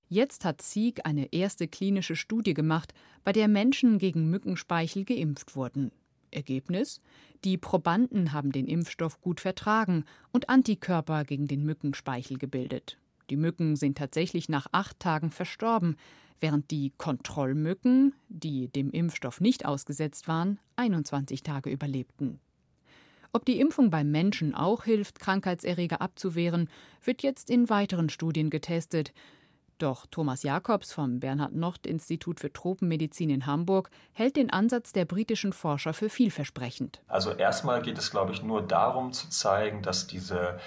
Jetzt 0.09 0.45
hat 0.45 0.63
Sieg 0.63 1.01
eine 1.05 1.33
erste 1.33 1.69
klinische 1.69 2.17
Studie 2.17 2.55
gemacht, 2.55 2.95
bei 3.25 3.33
der 3.33 3.49
Menschen 3.49 3.99
gegen 3.99 4.31
Mückenspeichel 4.31 5.05
geimpft 5.05 5.57
wurden. 5.57 5.91
Ergebnis? 6.31 7.01
Die 7.45 7.57
Probanden 7.57 8.33
haben 8.33 8.53
den 8.53 8.67
Impfstoff 8.67 9.21
gut 9.21 9.41
vertragen 9.41 10.05
und 10.33 10.49
Antikörper 10.49 11.25
gegen 11.25 11.47
den 11.47 11.65
Mückenspeichel 11.65 12.39
gebildet. 12.39 12.99
Die 13.31 13.37
Mücken 13.37 13.77
sind 13.77 13.99
tatsächlich 13.99 14.49
nach 14.49 14.67
acht 14.73 14.99
Tagen 15.01 15.31
verstorben, 15.31 15.97
während 16.41 16.71
die 16.71 16.93
Kontrollmücken, 16.97 18.15
die 18.29 18.69
dem 18.69 18.91
Impfstoff 18.91 19.41
nicht 19.41 19.67
ausgesetzt 19.67 20.29
waren, 20.29 20.59
21 20.77 21.43
Tage 21.43 21.71
überlebten. 21.71 22.41
Ob 23.33 23.45
die 23.45 23.61
Impfung 23.61 23.91
beim 23.91 24.11
Menschen 24.11 24.55
auch 24.55 24.85
hilft, 24.85 25.21
Krankheitserreger 25.21 26.01
abzuwehren, 26.01 26.71
wird 27.05 27.23
jetzt 27.23 27.51
in 27.51 27.69
weiteren 27.69 28.09
Studien 28.09 28.49
getestet. 28.49 29.13
Doch 29.77 30.07
Thomas 30.07 30.43
Jakobs 30.43 30.93
vom 30.93 31.21
Bernhard-Nocht-Institut 31.21 32.41
für 32.41 32.53
Tropenmedizin 32.53 33.31
in 33.31 33.47
Hamburg 33.47 33.91
hält 34.13 34.37
den 34.37 34.51
Ansatz 34.51 34.93
der 34.93 35.05
britischen 35.05 35.53
Forscher 35.53 35.93
für 35.93 36.09
vielversprechend. 36.09 37.01
Also 37.07 37.31
erstmal 37.31 37.83
geht 37.83 37.99
es, 37.99 38.11
glaube 38.11 38.33
ich, 38.33 38.43
nur 38.43 38.63
darum 38.63 39.13
zu 39.13 39.29
zeigen, 39.29 39.83
dass 39.83 40.09
diese 40.09 40.59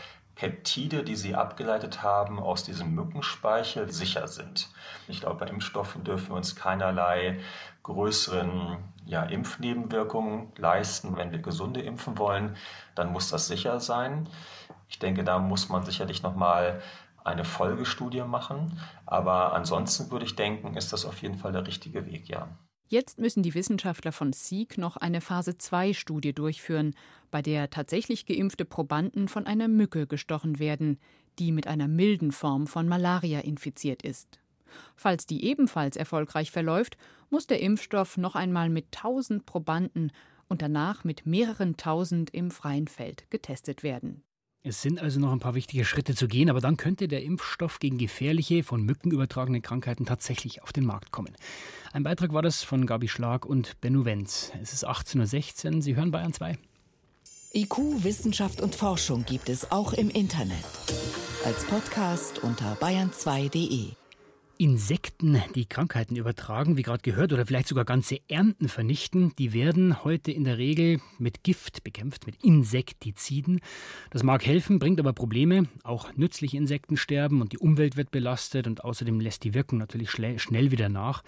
Peptide, 0.41 1.03
die 1.03 1.15
sie 1.15 1.35
abgeleitet 1.35 2.01
haben 2.01 2.39
aus 2.39 2.63
diesem 2.63 2.95
Mückenspeichel, 2.95 3.91
sicher 3.91 4.27
sind. 4.27 4.69
Ich 5.07 5.19
glaube, 5.19 5.35
bei 5.35 5.45
Impfstoffen 5.45 6.03
dürfen 6.03 6.29
wir 6.29 6.35
uns 6.35 6.55
keinerlei 6.55 7.39
größeren 7.83 8.83
ja, 9.05 9.21
Impfnebenwirkungen 9.21 10.51
leisten. 10.57 11.15
Wenn 11.15 11.31
wir 11.31 11.37
Gesunde 11.37 11.81
impfen 11.81 12.17
wollen, 12.17 12.57
dann 12.95 13.11
muss 13.11 13.29
das 13.29 13.45
sicher 13.45 13.79
sein. 13.79 14.27
Ich 14.89 14.97
denke, 14.97 15.23
da 15.23 15.37
muss 15.37 15.69
man 15.69 15.85
sicherlich 15.85 16.23
nochmal 16.23 16.81
eine 17.23 17.45
Folgestudie 17.45 18.23
machen. 18.23 18.79
Aber 19.05 19.53
ansonsten 19.53 20.09
würde 20.09 20.25
ich 20.25 20.35
denken, 20.35 20.75
ist 20.75 20.91
das 20.91 21.05
auf 21.05 21.21
jeden 21.21 21.37
Fall 21.37 21.51
der 21.51 21.67
richtige 21.67 22.07
Weg, 22.07 22.29
ja. 22.29 22.47
Jetzt 22.91 23.19
müssen 23.19 23.41
die 23.41 23.53
Wissenschaftler 23.53 24.11
von 24.11 24.33
Sieg 24.33 24.77
noch 24.77 24.97
eine 24.97 25.21
Phase-2-Studie 25.21 26.33
durchführen, 26.33 26.93
bei 27.31 27.41
der 27.41 27.69
tatsächlich 27.69 28.25
geimpfte 28.25 28.65
Probanden 28.65 29.29
von 29.29 29.47
einer 29.47 29.69
Mücke 29.69 30.07
gestochen 30.07 30.59
werden, 30.59 30.99
die 31.39 31.53
mit 31.53 31.67
einer 31.67 31.87
milden 31.87 32.33
Form 32.33 32.67
von 32.67 32.89
Malaria 32.89 33.39
infiziert 33.39 34.01
ist. 34.01 34.41
Falls 34.97 35.25
die 35.25 35.45
ebenfalls 35.45 35.95
erfolgreich 35.95 36.51
verläuft, 36.51 36.97
muss 37.29 37.47
der 37.47 37.61
Impfstoff 37.61 38.17
noch 38.17 38.35
einmal 38.35 38.67
mit 38.67 38.87
1000 38.93 39.45
Probanden 39.45 40.11
und 40.49 40.61
danach 40.61 41.05
mit 41.05 41.25
mehreren 41.25 41.77
tausend 41.77 42.31
im 42.31 42.51
freien 42.51 42.89
Feld 42.89 43.31
getestet 43.31 43.83
werden. 43.83 44.21
Es 44.63 44.83
sind 44.83 44.99
also 44.99 45.19
noch 45.19 45.31
ein 45.31 45.39
paar 45.39 45.55
wichtige 45.55 45.85
Schritte 45.85 46.13
zu 46.13 46.27
gehen, 46.27 46.49
aber 46.49 46.61
dann 46.61 46.77
könnte 46.77 47.07
der 47.07 47.23
Impfstoff 47.23 47.79
gegen 47.79 47.97
gefährliche, 47.97 48.63
von 48.63 48.83
Mücken 48.83 49.09
übertragene 49.09 49.59
Krankheiten 49.59 50.05
tatsächlich 50.05 50.61
auf 50.61 50.71
den 50.71 50.85
Markt 50.85 51.11
kommen. 51.11 51.35
Ein 51.93 52.03
Beitrag 52.03 52.31
war 52.31 52.43
das 52.43 52.61
von 52.61 52.85
Gabi 52.85 53.07
Schlag 53.07 53.45
und 53.45 53.81
Benno 53.81 54.05
Wenz. 54.05 54.51
Es 54.61 54.71
ist 54.71 54.87
18.16 54.87 55.75
Uhr, 55.75 55.81
Sie 55.81 55.95
hören 55.95 56.11
Bayern 56.11 56.33
2. 56.33 56.59
IQ, 57.53 58.03
Wissenschaft 58.03 58.61
und 58.61 58.75
Forschung 58.75 59.25
gibt 59.25 59.49
es 59.49 59.71
auch 59.71 59.93
im 59.93 60.09
Internet. 60.11 60.63
Als 61.43 61.65
Podcast 61.65 62.39
unter 62.43 62.75
bayern2.de. 62.75 64.00
Insekten, 64.61 65.41
die 65.55 65.65
Krankheiten 65.65 66.15
übertragen, 66.15 66.77
wie 66.77 66.83
gerade 66.83 67.01
gehört, 67.01 67.33
oder 67.33 67.47
vielleicht 67.47 67.67
sogar 67.67 67.83
ganze 67.83 68.19
Ernten 68.27 68.69
vernichten, 68.69 69.33
die 69.39 69.53
werden 69.53 70.03
heute 70.03 70.31
in 70.31 70.43
der 70.43 70.59
Regel 70.59 71.01
mit 71.17 71.43
Gift 71.43 71.83
bekämpft, 71.83 72.27
mit 72.27 72.43
Insektiziden. 72.43 73.59
Das 74.11 74.21
mag 74.21 74.45
helfen, 74.45 74.77
bringt 74.77 74.99
aber 74.99 75.13
Probleme. 75.13 75.63
Auch 75.81 76.13
nützliche 76.13 76.57
Insekten 76.57 76.95
sterben 76.95 77.41
und 77.41 77.53
die 77.53 77.57
Umwelt 77.57 77.97
wird 77.97 78.11
belastet 78.11 78.67
und 78.67 78.83
außerdem 78.83 79.19
lässt 79.19 79.45
die 79.45 79.55
Wirkung 79.55 79.79
natürlich 79.79 80.11
schnell 80.11 80.69
wieder 80.69 80.89
nach. 80.89 81.23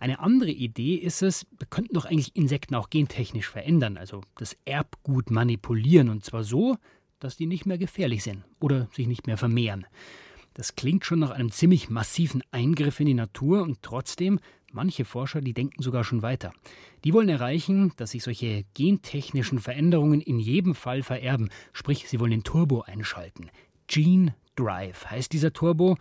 Eine 0.00 0.18
andere 0.18 0.50
Idee 0.50 0.96
ist 0.96 1.22
es, 1.22 1.46
wir 1.56 1.68
könnten 1.68 1.94
doch 1.94 2.06
eigentlich 2.06 2.34
Insekten 2.34 2.74
auch 2.74 2.90
gentechnisch 2.90 3.48
verändern, 3.48 3.96
also 3.96 4.22
das 4.34 4.56
Erbgut 4.64 5.30
manipulieren 5.30 6.08
und 6.08 6.24
zwar 6.24 6.42
so, 6.42 6.76
dass 7.20 7.36
die 7.36 7.46
nicht 7.46 7.64
mehr 7.64 7.78
gefährlich 7.78 8.24
sind 8.24 8.42
oder 8.58 8.88
sich 8.92 9.06
nicht 9.06 9.28
mehr 9.28 9.36
vermehren. 9.36 9.86
Das 10.54 10.74
klingt 10.76 11.04
schon 11.04 11.18
nach 11.18 11.30
einem 11.30 11.50
ziemlich 11.50 11.88
massiven 11.88 12.42
Eingriff 12.50 13.00
in 13.00 13.06
die 13.06 13.14
Natur 13.14 13.62
und 13.62 13.82
trotzdem, 13.82 14.38
manche 14.70 15.04
Forscher, 15.04 15.40
die 15.40 15.54
denken 15.54 15.82
sogar 15.82 16.04
schon 16.04 16.22
weiter. 16.22 16.52
Die 17.04 17.12
wollen 17.14 17.28
erreichen, 17.28 17.92
dass 17.96 18.10
sich 18.10 18.22
solche 18.22 18.64
gentechnischen 18.74 19.58
Veränderungen 19.58 20.20
in 20.20 20.38
jedem 20.38 20.74
Fall 20.74 21.02
vererben, 21.02 21.50
sprich, 21.72 22.08
sie 22.08 22.20
wollen 22.20 22.30
den 22.30 22.44
Turbo 22.44 22.82
einschalten. 22.82 23.50
Gene 23.86 24.34
Drive 24.54 25.06
heißt 25.06 25.32
dieser 25.32 25.52
Turbo. 25.52 25.96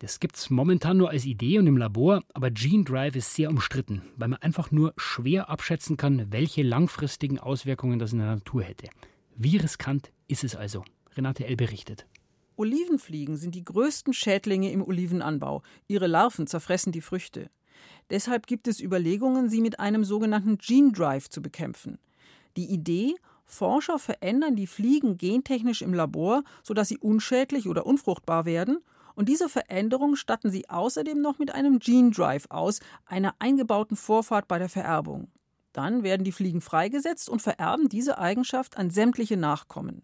Das 0.00 0.18
gibt 0.18 0.36
es 0.36 0.50
momentan 0.50 0.96
nur 0.96 1.10
als 1.10 1.24
Idee 1.24 1.58
und 1.58 1.66
im 1.66 1.76
Labor, 1.76 2.22
aber 2.32 2.50
Gene 2.50 2.84
Drive 2.84 3.14
ist 3.16 3.34
sehr 3.34 3.50
umstritten, 3.50 4.02
weil 4.16 4.28
man 4.28 4.42
einfach 4.42 4.70
nur 4.70 4.92
schwer 4.96 5.48
abschätzen 5.48 5.96
kann, 5.96 6.32
welche 6.32 6.62
langfristigen 6.62 7.38
Auswirkungen 7.38 7.98
das 7.98 8.12
in 8.12 8.18
der 8.18 8.34
Natur 8.34 8.62
hätte. 8.62 8.88
Wie 9.36 9.56
riskant 9.56 10.10
ist 10.26 10.44
es 10.44 10.56
also? 10.56 10.84
Renate 11.16 11.46
L. 11.46 11.56
berichtet. 11.56 12.06
Olivenfliegen 12.56 13.36
sind 13.36 13.54
die 13.54 13.64
größten 13.64 14.12
Schädlinge 14.12 14.70
im 14.70 14.82
Olivenanbau. 14.82 15.62
Ihre 15.88 16.06
Larven 16.06 16.46
zerfressen 16.46 16.92
die 16.92 17.00
Früchte. 17.00 17.50
Deshalb 18.10 18.46
gibt 18.46 18.68
es 18.68 18.80
Überlegungen, 18.80 19.48
sie 19.48 19.60
mit 19.60 19.80
einem 19.80 20.04
sogenannten 20.04 20.58
Gene 20.58 20.92
Drive 20.92 21.28
zu 21.28 21.42
bekämpfen. 21.42 21.98
Die 22.56 22.66
Idee, 22.66 23.14
Forscher 23.44 23.98
verändern 23.98 24.56
die 24.56 24.66
Fliegen 24.66 25.16
gentechnisch 25.16 25.82
im 25.82 25.94
Labor, 25.94 26.44
sodass 26.62 26.88
sie 26.88 26.98
unschädlich 26.98 27.68
oder 27.68 27.86
unfruchtbar 27.86 28.44
werden, 28.44 28.78
und 29.14 29.28
diese 29.28 29.48
Veränderung 29.48 30.16
statten 30.16 30.50
sie 30.50 30.68
außerdem 30.68 31.20
noch 31.20 31.38
mit 31.38 31.54
einem 31.54 31.78
Gene 31.78 32.10
Drive 32.10 32.46
aus, 32.50 32.80
einer 33.06 33.34
eingebauten 33.38 33.96
Vorfahrt 33.96 34.48
bei 34.48 34.58
der 34.58 34.68
Vererbung. 34.68 35.30
Dann 35.72 36.02
werden 36.02 36.24
die 36.24 36.32
Fliegen 36.32 36.60
freigesetzt 36.60 37.28
und 37.28 37.42
vererben 37.42 37.88
diese 37.88 38.18
Eigenschaft 38.18 38.76
an 38.76 38.90
sämtliche 38.90 39.36
Nachkommen. 39.36 40.02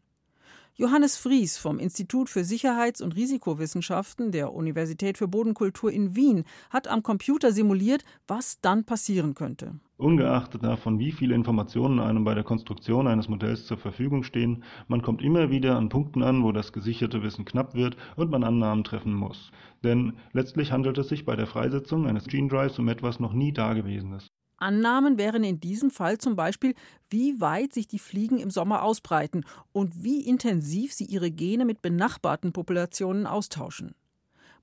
Johannes 0.80 1.18
Fries 1.18 1.58
vom 1.58 1.78
Institut 1.78 2.30
für 2.30 2.42
Sicherheits- 2.42 3.02
und 3.02 3.14
Risikowissenschaften 3.14 4.32
der 4.32 4.54
Universität 4.54 5.18
für 5.18 5.28
Bodenkultur 5.28 5.92
in 5.92 6.16
Wien 6.16 6.44
hat 6.70 6.88
am 6.88 7.02
Computer 7.02 7.52
simuliert, 7.52 8.02
was 8.26 8.62
dann 8.62 8.84
passieren 8.84 9.34
könnte. 9.34 9.75
Ungeachtet 9.99 10.62
davon, 10.62 10.99
wie 10.99 11.12
viele 11.12 11.34
Informationen 11.34 12.00
einem 12.00 12.25
bei 12.25 12.32
der 12.32 12.44
Konstruktion 12.44 13.08
eines 13.08 13.28
Modells 13.28 13.66
zur 13.66 13.76
Verfügung 13.76 14.22
stehen, 14.22 14.64
man 14.88 15.02
kommt 15.02 15.20
immer 15.20 15.50
wieder 15.50 15.76
an 15.76 15.90
Punkten 15.90 16.22
an, 16.22 16.42
wo 16.44 16.50
das 16.50 16.72
gesicherte 16.72 17.22
Wissen 17.22 17.44
knapp 17.44 17.75
wird 17.75 17.99
und 18.16 18.30
man 18.30 18.42
Annahmen 18.42 18.82
treffen 18.82 19.12
muss. 19.12 19.50
Denn 19.84 20.14
letztlich 20.32 20.72
handelt 20.72 20.96
es 20.96 21.10
sich 21.10 21.26
bei 21.26 21.37
der 21.37 21.46
Freisetzung 21.46 22.06
eines 22.06 22.25
Gene 22.25 22.49
Drives 22.49 22.78
um 22.78 22.88
etwas 22.88 23.20
noch 23.20 23.34
nie 23.34 23.52
Dagewesenes. 23.52 24.29
Annahmen 24.61 25.19
wären 25.19 25.43
in 25.43 25.61
diesem 25.61 25.90
Fall 25.90 26.19
zum 26.19 26.37
Beispiel, 26.37 26.75
wie 27.09 27.40
weit 27.40 27.73
sich 27.73 27.88
die 27.88 27.99
Fliegen 27.99 28.38
im 28.38 28.50
Sommer 28.50 28.83
ausbreiten 28.83 29.45
und 29.73 30.05
wie 30.05 30.21
intensiv 30.21 30.93
sie 30.93 31.05
ihre 31.05 31.31
Gene 31.31 31.64
mit 31.64 31.83
benachbarten 31.83 32.52
Populationen 32.52 33.26
austauschen. 33.26 33.95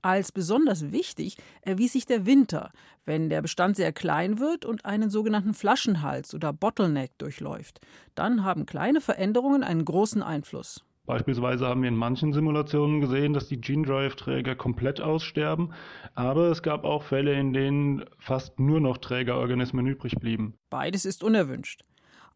Als 0.00 0.30
besonders 0.30 0.92
wichtig 0.92 1.36
erwies 1.60 1.92
sich 1.92 2.06
der 2.06 2.24
Winter, 2.24 2.70
wenn 3.04 3.28
der 3.28 3.42
Bestand 3.42 3.76
sehr 3.76 3.92
klein 3.92 4.38
wird 4.38 4.64
und 4.64 4.84
einen 4.84 5.10
sogenannten 5.10 5.54
Flaschenhals 5.54 6.34
oder 6.34 6.52
Bottleneck 6.52 7.18
durchläuft. 7.18 7.80
Dann 8.14 8.44
haben 8.44 8.64
kleine 8.64 9.00
Veränderungen 9.00 9.64
einen 9.64 9.84
großen 9.84 10.22
Einfluss. 10.22 10.84
Beispielsweise 11.08 11.66
haben 11.66 11.80
wir 11.80 11.88
in 11.88 11.96
manchen 11.96 12.34
Simulationen 12.34 13.00
gesehen, 13.00 13.32
dass 13.32 13.48
die 13.48 13.58
Gene 13.58 13.86
Drive 13.86 14.14
Träger 14.14 14.54
komplett 14.54 15.00
aussterben, 15.00 15.72
aber 16.14 16.50
es 16.50 16.62
gab 16.62 16.84
auch 16.84 17.02
Fälle, 17.02 17.32
in 17.32 17.54
denen 17.54 18.04
fast 18.18 18.60
nur 18.60 18.78
noch 18.78 18.98
Trägerorganismen 18.98 19.86
übrig 19.86 20.16
blieben. 20.16 20.52
Beides 20.68 21.06
ist 21.06 21.24
unerwünscht. 21.24 21.82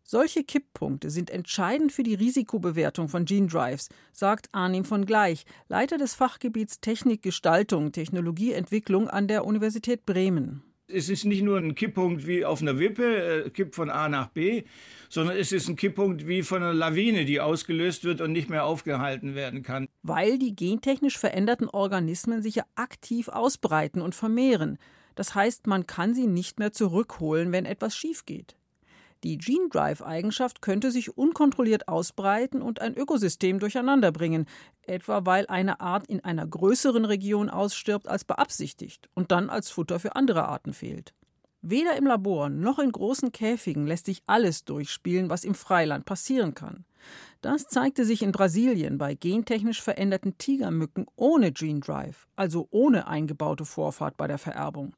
Solche 0.02 0.42
Kipppunkte 0.42 1.10
sind 1.10 1.28
entscheidend 1.28 1.92
für 1.92 2.02
die 2.02 2.14
Risikobewertung 2.14 3.10
von 3.10 3.26
Gene 3.26 3.46
Drives, 3.46 3.90
sagt 4.10 4.48
Arnim 4.52 4.86
von 4.86 5.04
Gleich, 5.04 5.44
Leiter 5.68 5.98
des 5.98 6.14
Fachgebiets 6.14 6.80
Technik 6.80 7.20
Gestaltung, 7.20 7.92
Technologieentwicklung 7.92 9.06
an 9.06 9.28
der 9.28 9.44
Universität 9.44 10.06
Bremen 10.06 10.64
es 10.92 11.08
ist 11.08 11.24
nicht 11.24 11.42
nur 11.42 11.58
ein 11.58 11.74
Kipppunkt 11.74 12.26
wie 12.26 12.44
auf 12.44 12.62
einer 12.62 12.78
Wippe, 12.78 13.44
äh, 13.44 13.50
kippt 13.50 13.74
von 13.74 13.90
A 13.90 14.08
nach 14.08 14.28
B, 14.28 14.64
sondern 15.08 15.36
es 15.36 15.52
ist 15.52 15.68
ein 15.68 15.76
Kipppunkt 15.76 16.26
wie 16.26 16.42
von 16.42 16.62
einer 16.62 16.74
Lawine, 16.74 17.24
die 17.24 17.40
ausgelöst 17.40 18.04
wird 18.04 18.20
und 18.20 18.32
nicht 18.32 18.50
mehr 18.50 18.64
aufgehalten 18.64 19.34
werden 19.34 19.62
kann. 19.62 19.88
Weil 20.02 20.38
die 20.38 20.54
gentechnisch 20.54 21.18
veränderten 21.18 21.68
Organismen 21.68 22.42
sich 22.42 22.56
ja 22.56 22.64
aktiv 22.74 23.28
ausbreiten 23.28 24.00
und 24.00 24.14
vermehren. 24.14 24.78
Das 25.14 25.34
heißt, 25.34 25.66
man 25.66 25.86
kann 25.86 26.14
sie 26.14 26.26
nicht 26.26 26.58
mehr 26.58 26.72
zurückholen, 26.72 27.52
wenn 27.52 27.66
etwas 27.66 27.96
schief 27.96 28.24
geht. 28.24 28.56
Die 29.24 29.38
Gene 29.38 29.68
Drive-Eigenschaft 29.70 30.62
könnte 30.62 30.90
sich 30.90 31.16
unkontrolliert 31.16 31.86
ausbreiten 31.86 32.60
und 32.60 32.80
ein 32.80 32.96
Ökosystem 32.96 33.60
durcheinanderbringen, 33.60 34.46
etwa 34.82 35.24
weil 35.24 35.46
eine 35.46 35.80
Art 35.80 36.06
in 36.06 36.24
einer 36.24 36.46
größeren 36.46 37.04
Region 37.04 37.48
ausstirbt 37.48 38.08
als 38.08 38.24
beabsichtigt 38.24 39.08
und 39.14 39.30
dann 39.30 39.48
als 39.48 39.70
Futter 39.70 40.00
für 40.00 40.16
andere 40.16 40.48
Arten 40.48 40.72
fehlt. 40.72 41.14
Weder 41.60 41.96
im 41.96 42.06
Labor 42.06 42.48
noch 42.48 42.80
in 42.80 42.90
großen 42.90 43.30
Käfigen 43.30 43.86
lässt 43.86 44.06
sich 44.06 44.22
alles 44.26 44.64
durchspielen, 44.64 45.30
was 45.30 45.44
im 45.44 45.54
Freiland 45.54 46.04
passieren 46.04 46.54
kann. 46.54 46.84
Das 47.40 47.68
zeigte 47.68 48.04
sich 48.04 48.22
in 48.22 48.32
Brasilien 48.32 48.98
bei 48.98 49.14
gentechnisch 49.14 49.80
veränderten 49.80 50.36
Tigermücken 50.38 51.06
ohne 51.14 51.52
Gene 51.52 51.78
Drive, 51.78 52.26
also 52.34 52.66
ohne 52.70 53.06
eingebaute 53.06 53.64
Vorfahrt 53.64 54.16
bei 54.16 54.26
der 54.26 54.38
Vererbung. 54.38 54.94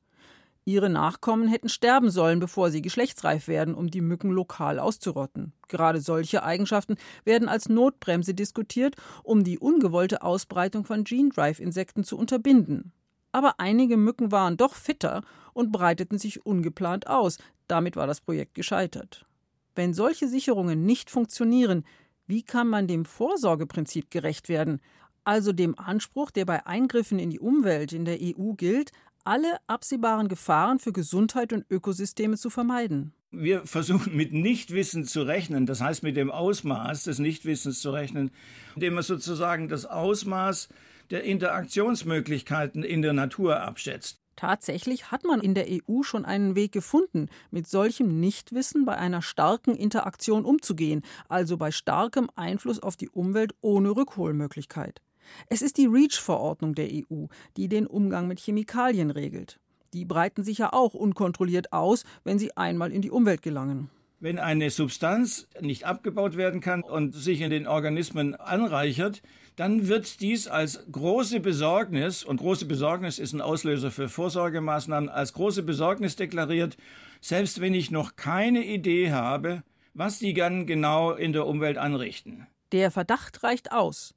Ihre 0.67 0.89
Nachkommen 0.89 1.49
hätten 1.49 1.69
sterben 1.69 2.09
sollen, 2.09 2.41
bevor 2.41 2.71
sie 2.71 2.81
geschlechtsreif 2.81 3.49
werden, 3.49 3.75
um 3.75 3.91
die 3.91 4.01
Mücken 4.01 4.31
lokal 4.31 4.79
auszurotten. 4.79 5.53
Gerade 5.69 6.01
solche 6.01 6.43
Eigenschaften 6.43 6.97
werden 7.25 7.49
als 7.49 7.69
Notbremse 7.69 8.33
diskutiert, 8.33 8.97
um 9.23 9.45
die 9.45 9.59
ungewollte 9.59 10.23
Ausbreitung 10.23 10.87
von 10.87 11.05
Gene 11.05 11.29
Drive 11.29 11.61
Insekten 11.61 12.03
zu 12.03 12.17
unterbinden. 12.17 12.93
Aber 13.31 13.61
einige 13.61 13.99
Mücken 13.99 14.33
waren 14.33 14.57
doch 14.57 14.75
fitter 14.75 15.23
und 15.53 15.71
breiteten 15.71 16.19
sich 16.19 16.47
ungeplant 16.47 17.09
aus. 17.09 17.37
Damit 17.69 17.97
war 17.97 18.07
das 18.07 18.23
Projekt 18.23 18.55
gescheitert. 18.55 19.27
Wenn 19.75 19.93
solche 19.93 20.29
Sicherungen 20.29 20.87
nicht 20.87 21.11
funktionieren, 21.11 21.85
wie 22.27 22.43
kann 22.43 22.69
man 22.69 22.87
dem 22.87 23.05
Vorsorgeprinzip 23.05 24.11
gerecht 24.11 24.49
werden, 24.49 24.81
also 25.25 25.53
dem 25.53 25.79
Anspruch, 25.79 26.31
der 26.31 26.45
bei 26.45 26.65
Eingriffen 26.67 27.19
in 27.19 27.31
die 27.31 27.41
Umwelt 27.41 27.93
in 27.93 28.05
der 28.05 28.19
EU 28.21 28.53
gilt, 28.53 28.93
alle 29.25 29.57
absehbaren 29.67 30.29
Gefahren 30.29 30.79
für 30.79 30.93
Gesundheit 30.93 31.53
und 31.53 31.65
Ökosysteme 31.71 32.37
zu 32.37 32.51
vermeiden. 32.51 33.15
Wir 33.31 33.67
versuchen 33.67 34.15
mit 34.15 34.33
Nichtwissen 34.33 35.05
zu 35.05 35.23
rechnen, 35.23 35.67
das 35.67 35.81
heißt 35.81 36.03
mit 36.03 36.17
dem 36.17 36.31
Ausmaß 36.31 37.05
des 37.05 37.19
Nichtwissens 37.19 37.81
zu 37.81 37.91
rechnen, 37.91 38.31
indem 38.77 38.95
man 38.95 39.03
sozusagen 39.03 39.69
das 39.69 39.87
Ausmaß 39.87 40.69
der 41.11 41.25
Interaktionsmöglichkeiten 41.25 42.85
in 42.85 43.03
der 43.03 43.13
Natur 43.13 43.61
abschätzt. 43.61 44.21
Tatsächlich 44.37 45.11
hat 45.11 45.25
man 45.25 45.41
in 45.41 45.55
der 45.55 45.67
EU 45.69 46.03
schon 46.03 46.25
einen 46.25 46.55
Weg 46.55 46.73
gefunden, 46.73 47.29
mit 47.51 47.69
solchem 47.69 48.21
Nichtwissen 48.21 48.85
bei 48.85 48.97
einer 48.97 49.23
starken 49.23 49.77
Interaktion 49.77 50.45
umzugehen, 50.45 51.03
also 51.29 51.57
bei 51.57 51.71
starkem 51.71 52.29
Einfluss 52.35 52.81
auf 52.81 52.97
die 52.97 53.09
Umwelt 53.09 53.55
ohne 53.61 53.91
Rückholmöglichkeit. 53.91 55.01
Es 55.49 55.63
ist 55.63 55.79
die 55.79 55.87
REACH-Verordnung 55.87 56.75
der 56.75 56.89
EU, 56.93 57.27
die 57.57 57.69
den 57.69 57.87
Umgang 57.87 58.29
mit 58.29 58.41
Chemikalien 58.41 59.11
regelt. 59.11 59.59
Die 59.93 60.05
breiten 60.05 60.43
sich 60.43 60.59
ja 60.59 60.73
auch 60.73 60.95
unkontrolliert 60.95 61.73
aus, 61.73 62.05
wenn 62.25 62.39
sie 62.39 62.57
einmal 62.57 62.93
in 62.93 63.03
die 63.03 63.11
Umwelt 63.11 63.43
gelangen. 63.43 63.91
Wenn 64.21 64.39
eine 64.39 64.71
Substanz 64.71 65.49
nicht 65.61 65.85
abgebaut 65.85 66.37
werden 66.37 66.61
kann 66.61 66.83
und 66.83 67.15
sich 67.15 67.41
in 67.41 67.51
den 67.51 67.67
Organismen 67.67 68.35
anreichert, 68.35 69.23
dann 69.57 69.87
wird 69.87 70.21
dies 70.21 70.49
als 70.49 70.85
große 70.91 71.41
Besorgnis, 71.41 72.25
und 72.25 72.39
große 72.39 72.65
Besorgnis 72.65 73.19
ist 73.19 73.35
ein 73.35 73.41
Auslöser 73.41 73.91
für 73.91 74.09
Vorsorgemaßnahmen, 74.09 75.09
als 75.09 75.33
große 75.35 75.63
Besorgnis 75.63 76.17
deklariert, 76.17 76.77
selbst 77.21 77.61
wenn 77.61 77.75
ich 77.75 77.91
noch 77.91 78.17
keine 78.17 78.65
Idee 78.65 79.13
habe, 79.13 79.63
was 79.93 80.19
die 80.19 80.35
dann 80.35 80.67
genau 80.67 81.13
in 81.13 81.33
der 81.33 81.47
Umwelt 81.47 81.79
anrichten. 81.79 82.47
Der 82.73 82.91
Verdacht 82.91 83.45
reicht 83.45 83.71
aus. 83.71 84.15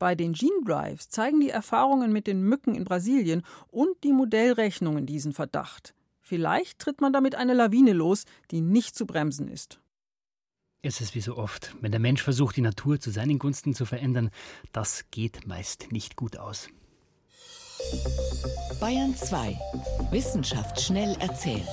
Bei 0.00 0.14
den 0.14 0.32
Gene 0.32 0.64
Drives 0.64 1.10
zeigen 1.10 1.40
die 1.40 1.50
Erfahrungen 1.50 2.10
mit 2.10 2.26
den 2.26 2.40
Mücken 2.42 2.74
in 2.74 2.84
Brasilien 2.84 3.42
und 3.68 4.02
die 4.02 4.14
Modellrechnungen 4.14 5.04
diesen 5.04 5.34
Verdacht. 5.34 5.94
Vielleicht 6.22 6.78
tritt 6.78 7.02
man 7.02 7.12
damit 7.12 7.34
eine 7.34 7.52
Lawine 7.52 7.92
los, 7.92 8.24
die 8.50 8.62
nicht 8.62 8.96
zu 8.96 9.04
bremsen 9.04 9.46
ist. 9.46 9.78
Es 10.80 11.02
ist 11.02 11.14
wie 11.14 11.20
so 11.20 11.36
oft, 11.36 11.76
wenn 11.82 11.90
der 11.90 12.00
Mensch 12.00 12.22
versucht, 12.22 12.56
die 12.56 12.62
Natur 12.62 12.98
zu 12.98 13.10
seinen 13.10 13.38
Gunsten 13.38 13.74
zu 13.74 13.84
verändern, 13.84 14.30
das 14.72 15.04
geht 15.10 15.46
meist 15.46 15.92
nicht 15.92 16.16
gut 16.16 16.38
aus. 16.38 16.68
Bayern 18.80 19.14
2. 19.14 19.58
Wissenschaft 20.10 20.80
schnell 20.80 21.14
erzählt. 21.20 21.68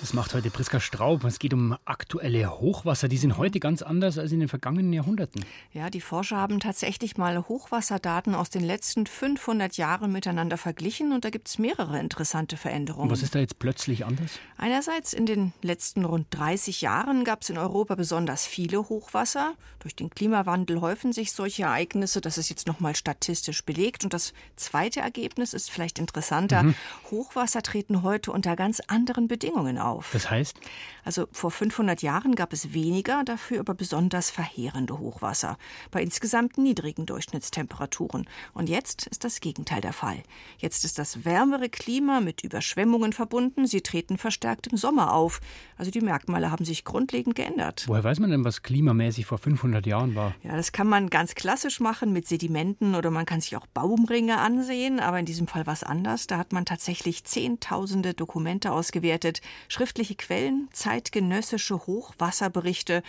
Das 0.00 0.14
macht 0.14 0.32
heute 0.32 0.48
Priska 0.48 0.80
Straub. 0.80 1.24
Es 1.24 1.38
geht 1.38 1.52
um 1.52 1.76
aktuelle 1.84 2.58
Hochwasser. 2.58 3.06
Die 3.06 3.18
sind 3.18 3.36
heute 3.36 3.60
ganz 3.60 3.82
anders 3.82 4.16
als 4.16 4.32
in 4.32 4.40
den 4.40 4.48
vergangenen 4.48 4.94
Jahrhunderten. 4.94 5.44
Ja, 5.74 5.90
die 5.90 6.00
Forscher 6.00 6.38
haben 6.38 6.58
tatsächlich 6.58 7.18
mal 7.18 7.46
Hochwasserdaten 7.46 8.34
aus 8.34 8.48
den 8.48 8.64
letzten 8.64 9.04
500 9.06 9.76
Jahren 9.76 10.10
miteinander 10.10 10.56
verglichen 10.56 11.12
und 11.12 11.26
da 11.26 11.30
gibt 11.30 11.48
es 11.48 11.58
mehrere 11.58 11.98
interessante 11.98 12.56
Veränderungen. 12.56 13.04
Und 13.04 13.10
was 13.10 13.22
ist 13.22 13.34
da 13.34 13.40
jetzt 13.40 13.58
plötzlich 13.58 14.06
anders? 14.06 14.30
Einerseits 14.56 15.12
in 15.12 15.26
den 15.26 15.52
letzten 15.60 16.06
rund 16.06 16.28
30 16.30 16.80
Jahren 16.80 17.24
gab 17.24 17.42
es 17.42 17.50
in 17.50 17.58
Europa 17.58 17.94
besonders 17.94 18.46
viele 18.46 18.88
Hochwasser. 18.88 19.52
Durch 19.80 19.94
den 19.94 20.08
Klimawandel 20.08 20.80
häufen 20.80 21.12
sich 21.12 21.32
solche 21.32 21.64
Ereignisse. 21.64 22.22
Das 22.22 22.38
ist 22.38 22.48
jetzt 22.48 22.66
nochmal 22.66 22.96
statistisch 22.96 23.66
belegt. 23.66 24.04
Und 24.04 24.14
das 24.14 24.32
zweite 24.56 25.00
Ergebnis 25.00 25.52
ist 25.52 25.70
vielleicht 25.70 25.98
interessanter. 25.98 26.62
Mhm. 26.62 26.74
Hochwasser 27.10 27.60
treten 27.60 28.02
heute 28.02 28.32
unter 28.32 28.56
ganz 28.56 28.80
anderen 28.80 29.28
Bedingungen 29.28 29.76
auf 29.76 29.89
auf. 29.90 30.10
Das 30.12 30.30
heißt? 30.30 30.58
Also 31.04 31.26
vor 31.32 31.50
500 31.50 32.02
Jahren 32.02 32.34
gab 32.34 32.52
es 32.52 32.72
weniger, 32.72 33.24
dafür 33.24 33.60
aber 33.60 33.74
besonders 33.74 34.30
verheerende 34.30 34.98
Hochwasser 34.98 35.56
bei 35.90 36.02
insgesamt 36.02 36.58
niedrigen 36.58 37.06
Durchschnittstemperaturen. 37.06 38.26
Und 38.52 38.68
jetzt 38.68 39.06
ist 39.06 39.24
das 39.24 39.40
Gegenteil 39.40 39.80
der 39.80 39.92
Fall. 39.92 40.22
Jetzt 40.58 40.84
ist 40.84 40.98
das 40.98 41.24
wärmere 41.24 41.68
Klima 41.68 42.20
mit 42.20 42.42
Überschwemmungen 42.42 43.12
verbunden. 43.12 43.66
Sie 43.66 43.80
treten 43.80 44.18
verstärkt 44.18 44.66
im 44.68 44.76
Sommer 44.76 45.12
auf. 45.12 45.40
Also 45.76 45.90
die 45.90 46.00
Merkmale 46.00 46.50
haben 46.50 46.64
sich 46.64 46.84
grundlegend 46.84 47.34
geändert. 47.34 47.84
Woher 47.86 48.04
weiß 48.04 48.20
man 48.20 48.30
denn, 48.30 48.44
was 48.44 48.62
klimamäßig 48.62 49.26
vor 49.26 49.38
500 49.38 49.86
Jahren 49.86 50.14
war? 50.14 50.34
Ja, 50.42 50.56
das 50.56 50.72
kann 50.72 50.86
man 50.86 51.10
ganz 51.10 51.34
klassisch 51.34 51.80
machen 51.80 52.12
mit 52.12 52.26
Sedimenten 52.26 52.94
oder 52.94 53.10
man 53.10 53.26
kann 53.26 53.40
sich 53.40 53.56
auch 53.56 53.66
Baumringe 53.66 54.38
ansehen. 54.38 55.00
Aber 55.00 55.18
in 55.18 55.26
diesem 55.26 55.46
Fall 55.46 55.66
war 55.66 55.74
es 55.74 55.82
anders. 55.82 56.26
Da 56.26 56.38
hat 56.38 56.52
man 56.52 56.64
tatsächlich 56.64 57.24
Zehntausende 57.24 58.14
Dokumente 58.14 58.72
ausgewertet, 58.72 59.40
schriftliche 59.68 60.14
Quellen, 60.14 60.68
zeitgenössische 60.90 61.86
Hochwasserberichte. 61.86 63.02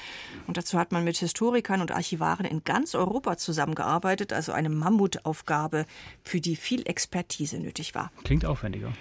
Und 0.46 0.58
dazu 0.58 0.78
hat 0.78 0.92
man 0.92 1.04
mit 1.04 1.18
Historikern 1.18 1.82
und 1.82 1.92
Archivaren 1.92 2.46
in 2.46 2.64
ganz 2.64 2.94
Europa 2.94 3.38
zusammengearbeitet, 3.38 4.34
also 4.34 4.52
eine 4.52 4.70
Mammutaufgabe, 4.70 5.86
für 6.24 6.40
die 6.40 6.56
viel 6.56 6.88
Expertise 6.88 7.58
nötig 7.60 7.96
war. 7.96 8.12
Klingt 8.24 8.46
aufwendiger. 8.46 8.94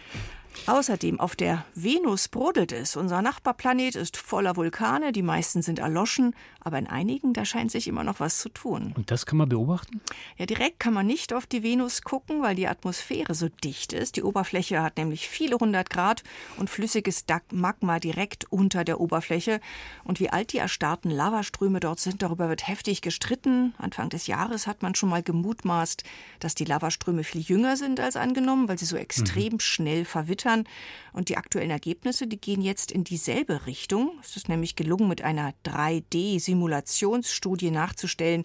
Außerdem 0.66 1.18
auf 1.20 1.36
der 1.36 1.64
Venus 1.74 2.28
brodelt 2.28 2.72
es. 2.72 2.96
Unser 2.96 3.22
Nachbarplanet 3.22 3.96
ist 3.96 4.16
voller 4.16 4.56
Vulkane, 4.56 5.12
die 5.12 5.22
meisten 5.22 5.62
sind 5.62 5.78
erloschen, 5.78 6.34
aber 6.60 6.78
in 6.78 6.86
einigen, 6.86 7.32
da 7.32 7.44
scheint 7.44 7.70
sich 7.70 7.88
immer 7.88 8.04
noch 8.04 8.20
was 8.20 8.38
zu 8.38 8.50
tun. 8.50 8.92
Und 8.96 9.10
das 9.10 9.26
kann 9.26 9.38
man 9.38 9.48
beobachten? 9.48 10.00
Ja, 10.36 10.46
direkt 10.46 10.78
kann 10.78 10.92
man 10.92 11.06
nicht 11.06 11.32
auf 11.32 11.46
die 11.46 11.62
Venus 11.62 12.02
gucken, 12.02 12.42
weil 12.42 12.54
die 12.54 12.68
Atmosphäre 12.68 13.34
so 13.34 13.48
dicht 13.48 13.92
ist. 13.92 14.16
Die 14.16 14.22
Oberfläche 14.22 14.82
hat 14.82 14.98
nämlich 14.98 15.28
viele 15.28 15.56
hundert 15.56 15.88
Grad 15.88 16.22
und 16.58 16.68
flüssiges 16.68 17.24
Magma 17.52 17.98
direkt 17.98 18.44
unter 18.52 18.84
der 18.84 19.00
Oberfläche. 19.00 19.60
Und 20.04 20.20
wie 20.20 20.30
alt 20.30 20.52
die 20.52 20.58
erstarrten 20.58 21.10
Lavaströme 21.10 21.80
dort 21.80 22.00
sind, 22.00 22.22
darüber 22.22 22.48
wird 22.48 22.68
heftig 22.68 23.00
gestritten. 23.00 23.74
Anfang 23.78 24.10
des 24.10 24.26
Jahres 24.26 24.66
hat 24.66 24.82
man 24.82 24.94
schon 24.94 25.08
mal 25.08 25.22
gemutmaßt, 25.22 26.04
dass 26.38 26.54
die 26.54 26.64
Lavaströme 26.64 27.24
viel 27.24 27.40
jünger 27.40 27.76
sind 27.76 27.98
als 27.98 28.16
angenommen, 28.16 28.68
weil 28.68 28.78
sie 28.78 28.84
so 28.84 28.96
extrem 28.96 29.54
mhm. 29.54 29.60
schnell 29.60 30.04
verwittern. 30.04 30.39
Und 31.12 31.28
die 31.28 31.36
aktuellen 31.36 31.70
Ergebnisse, 31.70 32.26
die 32.26 32.40
gehen 32.40 32.62
jetzt 32.62 32.92
in 32.92 33.04
dieselbe 33.04 33.66
Richtung. 33.66 34.12
Es 34.22 34.36
ist 34.36 34.48
nämlich 34.48 34.76
gelungen, 34.76 35.08
mit 35.08 35.22
einer 35.22 35.52
3D-Simulationsstudie 35.64 37.70
nachzustellen, 37.70 38.44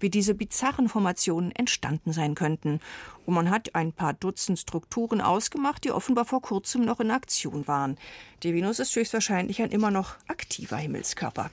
wie 0.00 0.10
diese 0.10 0.34
bizarren 0.34 0.88
Formationen 0.88 1.52
entstanden 1.52 2.12
sein 2.12 2.34
könnten. 2.34 2.80
Und 3.26 3.34
man 3.34 3.50
hat 3.50 3.74
ein 3.74 3.92
paar 3.92 4.12
Dutzend 4.12 4.58
Strukturen 4.58 5.20
ausgemacht, 5.20 5.84
die 5.84 5.90
offenbar 5.90 6.24
vor 6.24 6.42
kurzem 6.42 6.84
noch 6.84 7.00
in 7.00 7.10
Aktion 7.10 7.66
waren. 7.66 7.96
Die 8.42 8.54
Venus 8.54 8.78
ist 8.78 8.94
höchstwahrscheinlich 8.94 9.62
ein 9.62 9.70
immer 9.70 9.90
noch 9.90 10.16
aktiver 10.28 10.76
Himmelskörper. 10.76 11.50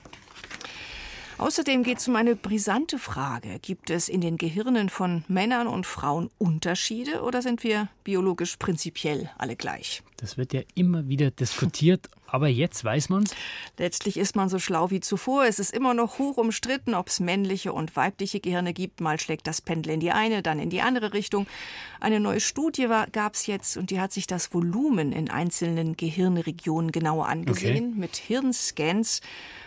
Außerdem 1.42 1.82
geht 1.82 1.98
es 1.98 2.06
um 2.06 2.14
eine 2.14 2.36
brisante 2.36 3.00
Frage. 3.00 3.58
Gibt 3.60 3.90
es 3.90 4.08
in 4.08 4.20
den 4.20 4.36
Gehirnen 4.36 4.88
von 4.88 5.24
Männern 5.26 5.66
und 5.66 5.86
Frauen 5.86 6.30
Unterschiede 6.38 7.22
oder 7.22 7.42
sind 7.42 7.64
wir 7.64 7.88
biologisch 8.04 8.58
prinzipiell 8.58 9.28
alle 9.38 9.56
gleich? 9.56 10.04
Das 10.22 10.38
wird 10.38 10.52
ja 10.52 10.60
immer 10.76 11.08
wieder 11.08 11.32
diskutiert, 11.32 12.08
aber 12.28 12.46
jetzt 12.46 12.84
weiß 12.84 13.08
man 13.08 13.24
es. 13.24 13.34
Letztlich 13.76 14.16
ist 14.16 14.36
man 14.36 14.48
so 14.48 14.60
schlau 14.60 14.90
wie 14.92 15.00
zuvor. 15.00 15.46
Es 15.46 15.58
ist 15.58 15.74
immer 15.74 15.94
noch 15.94 16.20
hoch 16.20 16.36
umstritten, 16.36 16.94
ob 16.94 17.08
es 17.08 17.18
männliche 17.18 17.72
und 17.72 17.96
weibliche 17.96 18.38
Gehirne 18.38 18.72
gibt. 18.72 19.00
Mal 19.00 19.18
schlägt 19.18 19.48
das 19.48 19.60
Pendel 19.60 19.94
in 19.94 19.98
die 19.98 20.12
eine, 20.12 20.40
dann 20.40 20.60
in 20.60 20.70
die 20.70 20.80
andere 20.80 21.12
Richtung. 21.12 21.48
Eine 21.98 22.20
neue 22.20 22.38
Studie 22.38 22.86
gab 23.10 23.34
es 23.34 23.48
jetzt 23.48 23.76
und 23.76 23.90
die 23.90 24.00
hat 24.00 24.12
sich 24.12 24.28
das 24.28 24.54
Volumen 24.54 25.10
in 25.10 25.28
einzelnen 25.28 25.96
Gehirnregionen 25.96 26.92
genauer 26.92 27.26
angesehen 27.26 27.90
okay. 27.90 28.00
mit 28.00 28.16
Hirnscans. 28.16 29.22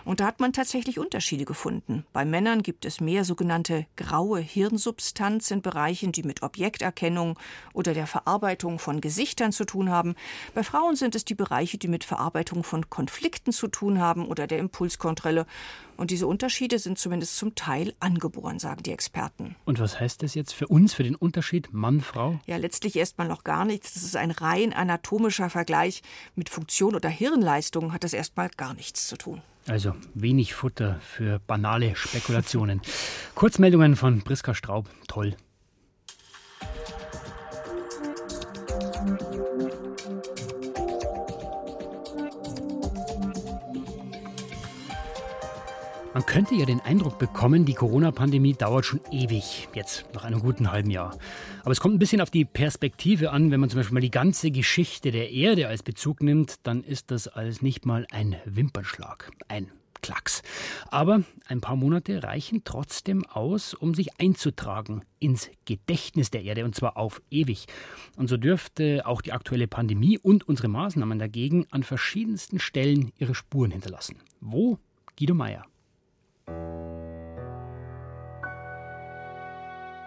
Und 0.06 0.20
da 0.20 0.28
hat 0.28 0.40
man 0.40 0.54
tatsächlich 0.54 1.00
Unterschiede 1.00 1.46
gefunden. 1.46 2.06
Bei 2.14 2.26
Männern 2.26 2.62
gibt 2.62 2.86
es 2.86 3.02
mehr 3.02 3.26
sogenannte 3.26 3.88
graue 3.96 4.40
Hirnsubstanz 4.40 5.50
in 5.50 5.64
Bereichen, 5.64 6.12
die 6.12 6.22
mit 6.24 6.44
Objekterkennung 6.44 7.38
oder 7.74 7.94
der 7.94 8.06
Verarbeitung 8.06 8.78
von 8.78 9.02
Gesichtern 9.02 9.52
zu 9.52 9.66
tun 9.66 9.90
haben. 9.90 10.16
Bei 10.54 10.64
Frauen 10.64 10.96
sind 10.96 11.16
es 11.16 11.26
die 11.26 11.36
Bereiche, 11.36 11.78
die 11.78 11.88
mit 11.88 12.04
Verarbeitung 12.04 12.64
von 12.64 12.90
Konflikten 12.90 13.52
zu 13.52 13.68
tun 13.68 14.00
haben 14.00 14.28
oder 14.28 14.48
der 14.48 14.60
Impulskontrolle. 14.60 15.46
Und 15.98 16.12
diese 16.12 16.28
Unterschiede 16.28 16.78
sind 16.80 16.98
zumindest 16.98 17.38
zum 17.38 17.56
Teil 17.56 17.94
angeboren, 18.00 18.60
sagen 18.60 18.84
die 18.84 18.92
Experten. 18.92 19.56
Und 19.66 19.80
was 19.80 20.00
heißt 20.00 20.24
das 20.24 20.36
jetzt 20.36 20.54
für 20.54 20.68
uns, 20.68 20.94
für 20.94 21.04
den 21.04 21.16
Unterschied 21.16 21.74
Mann-Frau? 21.74 22.40
Ja, 22.46 22.58
letztlich 22.58 22.96
erstmal 22.96 23.28
noch 23.28 23.44
gar 23.44 23.66
nichts. 23.66 23.94
Das 23.94 24.04
ist 24.04 24.16
ein 24.16 24.32
rein 24.32 24.74
anatomischer 24.74 25.50
Vergleich. 25.50 26.04
Mit 26.36 26.50
Funktion 26.50 26.96
oder 26.96 27.10
Hirnleistung 27.10 27.94
hat 27.94 28.04
das 28.04 28.14
erstmal 28.14 28.50
gar 28.50 28.74
nichts 28.74 29.08
zu 29.08 29.18
tun. 29.18 29.42
Also 29.68 29.96
wenig 30.14 30.54
Futter 30.54 31.00
für 31.02 31.40
banale 31.40 31.96
Spekulationen. 31.96 32.82
Kurzmeldungen 33.34 33.96
von 33.96 34.22
Priska 34.22 34.54
Straub. 34.54 34.90
Toll. 35.08 35.36
Man 46.16 46.26
könnte 46.26 46.56
ja 46.56 46.66
den 46.66 46.80
Eindruck 46.80 47.20
bekommen, 47.20 47.66
die 47.66 47.74
Corona-Pandemie 47.74 48.54
dauert 48.54 48.86
schon 48.86 49.02
ewig, 49.12 49.68
jetzt 49.74 50.06
nach 50.14 50.24
einem 50.24 50.40
guten 50.40 50.72
halben 50.72 50.90
Jahr. 50.90 51.18
Aber 51.64 51.72
es 51.74 51.82
kommt 51.82 51.94
ein 51.94 52.00
bisschen 52.00 52.22
auf 52.22 52.32
die 52.32 52.46
Perspektive 52.46 53.32
an. 53.32 53.52
Wenn 53.52 53.60
man 53.60 53.70
zum 53.70 53.82
Beispiel 53.82 53.96
mal 53.96 54.00
die 54.00 54.12
ganze 54.12 54.50
Geschichte 54.50 55.12
der 55.12 55.32
Erde 55.32 55.68
als 55.68 55.84
Bezug 55.84 56.24
nimmt, 56.24 56.56
dann 56.64 56.86
ist 56.86 57.12
das 57.12 57.28
alles 57.28 57.62
nicht 57.62 57.86
mal 57.86 58.08
ein 58.14 58.38
Wimpernschlag. 58.46 59.30
Ein 59.50 59.70
Klacks. 60.02 60.42
Aber 60.88 61.24
ein 61.50 61.60
paar 61.60 61.76
Monate 61.76 62.24
reichen 62.24 62.62
trotzdem 62.64 63.26
aus, 63.26 63.74
um 63.74 63.94
sich 63.94 64.18
einzutragen 64.18 65.02
ins 65.20 65.50
Gedächtnis 65.66 66.32
der 66.32 66.44
Erde 66.44 66.64
und 66.64 66.76
zwar 66.76 66.96
auf 66.96 67.22
ewig. 67.30 67.66
Und 68.16 68.30
so 68.30 68.38
dürfte 68.38 69.06
auch 69.06 69.22
die 69.22 69.34
aktuelle 69.34 69.68
Pandemie 69.68 70.18
und 70.18 70.48
unsere 70.48 70.70
Maßnahmen 70.70 71.20
dagegen 71.20 71.66
an 71.72 71.84
verschiedensten 71.84 72.60
Stellen 72.60 73.12
ihre 73.18 73.36
Spuren 73.36 73.72
hinterlassen. 73.72 74.16
Wo? 74.40 74.80
Guido 75.18 75.34
Meyer. 75.34 75.66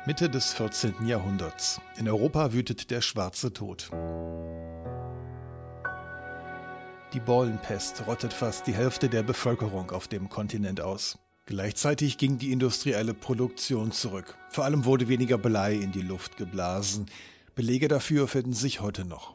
Mitte 0.08 0.30
des 0.30 0.54
14. 0.54 1.06
Jahrhunderts. 1.06 1.82
In 1.98 2.08
Europa 2.08 2.54
wütet 2.54 2.90
der 2.90 3.02
schwarze 3.02 3.52
Tod. 3.52 3.90
Die 7.12 7.20
Bollenpest 7.20 8.06
rottet 8.06 8.32
fast 8.32 8.66
die 8.66 8.72
Hälfte 8.72 9.10
der 9.10 9.22
Bevölkerung 9.22 9.90
auf 9.90 10.08
dem 10.08 10.30
Kontinent 10.30 10.80
aus. 10.80 11.18
Gleichzeitig 11.44 12.16
ging 12.16 12.38
die 12.38 12.52
industrielle 12.52 13.12
Produktion 13.12 13.92
zurück. 13.92 14.38
Vor 14.48 14.64
allem 14.64 14.86
wurde 14.86 15.08
weniger 15.08 15.36
Blei 15.36 15.74
in 15.74 15.92
die 15.92 16.00
Luft 16.00 16.38
geblasen. 16.38 17.04
Belege 17.54 17.88
dafür 17.88 18.28
finden 18.28 18.54
sich 18.54 18.80
heute 18.80 19.04
noch. 19.04 19.34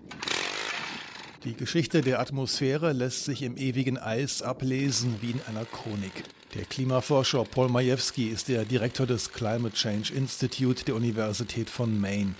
Die 1.45 1.55
Geschichte 1.55 1.99
der 1.99 2.21
Atmosphäre 2.21 2.93
lässt 2.93 3.25
sich 3.25 3.41
im 3.41 3.57
ewigen 3.57 3.97
Eis 3.97 4.41
ablesen 4.41 5.17
wie 5.19 5.31
in 5.31 5.41
einer 5.49 5.65
Chronik. 5.65 6.23
Der 6.53 6.63
Klimaforscher 6.63 7.43
Paul 7.43 7.67
Majewski 7.67 8.29
ist 8.29 8.47
der 8.47 8.63
Direktor 8.63 9.05
des 9.05 9.33
Climate 9.33 9.75
Change 9.75 10.13
Institute 10.13 10.85
der 10.85 10.95
Universität 10.95 11.69
von 11.69 11.99
Maine. 11.99 12.35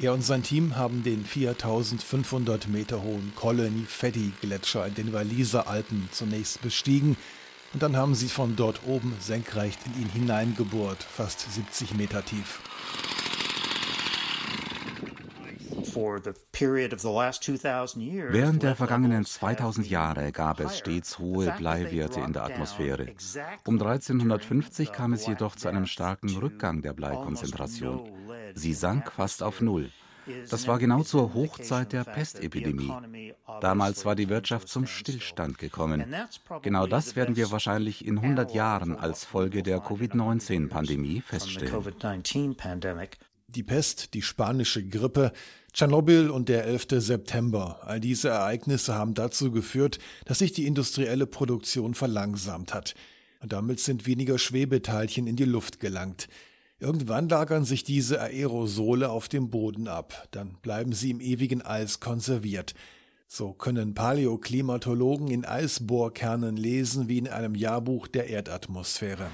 Er 0.00 0.12
und 0.12 0.22
sein 0.22 0.42
Team 0.42 0.74
haben 0.74 1.04
den 1.04 1.24
4500 1.24 2.66
Meter 2.66 3.04
hohen 3.04 3.32
Colony 3.36 3.84
Feddy 3.86 4.32
Gletscher 4.40 4.84
in 4.84 4.94
den 4.96 5.12
Waliser 5.12 5.68
Alpen 5.68 6.08
zunächst 6.10 6.60
bestiegen 6.60 7.16
und 7.72 7.84
dann 7.84 7.96
haben 7.96 8.16
sie 8.16 8.28
von 8.28 8.56
dort 8.56 8.80
oben 8.84 9.14
senkrecht 9.20 9.78
in 9.86 10.02
ihn 10.02 10.08
hineingebohrt, 10.08 11.04
fast 11.04 11.52
70 11.52 11.94
Meter 11.94 12.24
tief. 12.24 12.58
Während 18.32 18.62
der 18.62 18.76
vergangenen 18.76 19.24
2000 19.24 19.88
Jahre 19.88 20.32
gab 20.32 20.60
es 20.60 20.78
stets 20.78 21.18
hohe 21.18 21.52
Bleiwerte 21.58 22.20
in 22.20 22.32
der 22.32 22.44
Atmosphäre. 22.44 23.08
Um 23.66 23.74
1350 23.74 24.92
kam 24.92 25.12
es 25.12 25.26
jedoch 25.26 25.56
zu 25.56 25.68
einem 25.68 25.86
starken 25.86 26.30
Rückgang 26.36 26.82
der 26.82 26.92
Bleikonzentration. 26.92 28.10
Sie 28.54 28.74
sank 28.74 29.12
fast 29.12 29.42
auf 29.42 29.60
Null. 29.60 29.90
Das 30.48 30.66
war 30.66 30.78
genau 30.78 31.02
zur 31.02 31.34
Hochzeit 31.34 31.92
der 31.92 32.04
Pestepidemie. 32.04 32.92
Damals 33.60 34.04
war 34.04 34.14
die 34.14 34.28
Wirtschaft 34.28 34.68
zum 34.68 34.86
Stillstand 34.86 35.58
gekommen. 35.58 36.04
Genau 36.62 36.86
das 36.86 37.16
werden 37.16 37.36
wir 37.36 37.50
wahrscheinlich 37.50 38.06
in 38.06 38.18
100 38.18 38.54
Jahren 38.54 38.96
als 38.96 39.24
Folge 39.24 39.62
der 39.62 39.80
Covid-19-Pandemie 39.80 41.20
feststellen. 41.20 41.72
Die 43.54 43.64
Pest, 43.64 44.14
die 44.14 44.22
spanische 44.22 44.86
Grippe, 44.86 45.32
Tschernobyl 45.72 46.30
und 46.30 46.48
der 46.48 46.66
11. 46.66 46.86
September, 46.98 47.80
all 47.84 47.98
diese 47.98 48.28
Ereignisse 48.28 48.94
haben 48.94 49.14
dazu 49.14 49.50
geführt, 49.50 49.98
dass 50.24 50.38
sich 50.38 50.52
die 50.52 50.66
industrielle 50.66 51.26
Produktion 51.26 51.94
verlangsamt 51.94 52.72
hat. 52.72 52.94
Und 53.40 53.52
damit 53.52 53.80
sind 53.80 54.06
weniger 54.06 54.38
Schwebeteilchen 54.38 55.26
in 55.26 55.34
die 55.34 55.44
Luft 55.44 55.80
gelangt. 55.80 56.28
Irgendwann 56.78 57.28
lagern 57.28 57.64
sich 57.64 57.82
diese 57.82 58.20
Aerosole 58.20 59.10
auf 59.10 59.28
dem 59.28 59.50
Boden 59.50 59.88
ab, 59.88 60.28
dann 60.30 60.56
bleiben 60.62 60.92
sie 60.92 61.10
im 61.10 61.20
ewigen 61.20 61.62
Eis 61.62 61.98
konserviert. 61.98 62.74
So 63.26 63.52
können 63.52 63.94
Paläoklimatologen 63.94 65.28
in 65.28 65.44
Eisbohrkernen 65.44 66.56
lesen 66.56 67.08
wie 67.08 67.18
in 67.18 67.28
einem 67.28 67.54
Jahrbuch 67.54 68.06
der 68.06 68.28
Erdatmosphäre. 68.28 69.26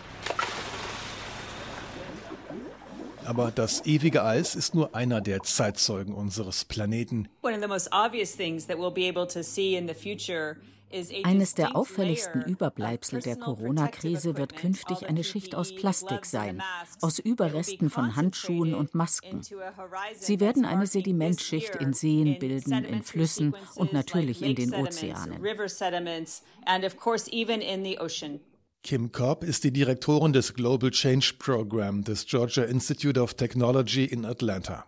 Aber 3.26 3.50
das 3.50 3.84
ewige 3.86 4.24
Eis 4.24 4.54
ist 4.54 4.74
nur 4.74 4.94
einer 4.94 5.20
der 5.20 5.42
Zeitzeugen 5.42 6.14
unseres 6.14 6.64
Planeten. 6.64 7.28
Eines 11.24 11.54
der 11.54 11.74
auffälligsten 11.74 12.42
Überbleibsel 12.42 13.20
der 13.20 13.36
Corona-Krise 13.36 14.36
wird 14.36 14.54
künftig 14.54 15.08
eine 15.08 15.24
Schicht 15.24 15.56
aus 15.56 15.74
Plastik 15.74 16.24
sein, 16.24 16.62
aus 17.00 17.18
Überresten 17.18 17.90
von 17.90 18.14
Handschuhen 18.14 18.72
und 18.72 18.94
Masken. 18.94 19.42
Sie 20.14 20.38
werden 20.38 20.64
eine 20.64 20.86
Sedimentschicht 20.86 21.74
in 21.76 21.92
Seen 21.92 22.38
bilden, 22.38 22.84
in 22.84 23.02
Flüssen 23.02 23.56
und 23.74 23.92
natürlich 23.92 24.42
in 24.42 24.54
den 24.54 24.72
Ozeanen. 24.74 25.42
Kim 28.86 29.10
Cobb 29.10 29.42
ist 29.42 29.64
die 29.64 29.72
Direktorin 29.72 30.32
des 30.32 30.54
Global 30.54 30.92
Change 30.92 31.34
Program 31.40 32.04
des 32.04 32.24
Georgia 32.24 32.62
Institute 32.62 33.20
of 33.20 33.34
Technology 33.34 34.04
in 34.04 34.24
Atlanta. 34.24 34.84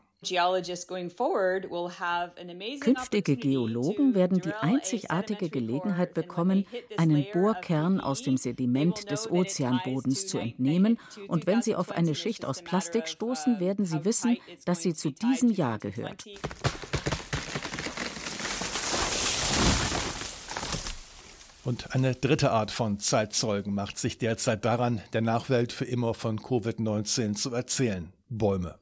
Künftige 2.81 3.37
Geologen 3.37 4.15
werden 4.15 4.41
die 4.41 4.53
einzigartige 4.53 5.51
Gelegenheit 5.51 6.15
bekommen, 6.15 6.65
einen 6.97 7.27
Bohrkern 7.33 7.99
aus 8.01 8.23
dem 8.23 8.37
Sediment 8.37 9.11
des 9.11 9.29
Ozeanbodens 9.29 10.29
zu 10.29 10.39
entnehmen, 10.39 11.01
und 11.27 11.49
wenn 11.49 11.61
sie 11.61 11.75
auf 11.75 11.91
eine 11.91 12.15
Schicht 12.15 12.45
aus 12.45 12.63
Plastik 12.63 13.09
stoßen, 13.09 13.59
werden 13.59 13.85
sie 13.85 14.05
wissen, 14.05 14.39
dass 14.65 14.81
sie 14.81 14.95
zu 14.95 15.11
diesem 15.11 15.51
Jahr 15.51 15.81
gehört. 15.81 16.25
Und 21.69 21.95
eine 21.95 22.15
dritte 22.15 22.51
Art 22.51 22.71
von 22.71 22.99
Zeitzeugen 22.99 23.75
macht 23.75 23.99
sich 23.99 24.17
derzeit 24.17 24.65
daran, 24.65 25.03
der 25.13 25.21
Nachwelt 25.21 25.71
für 25.71 25.85
immer 25.85 26.15
von 26.15 26.41
Covid-19 26.41 27.35
zu 27.35 27.53
erzählen. 27.53 28.11
Bäume. 28.31 28.79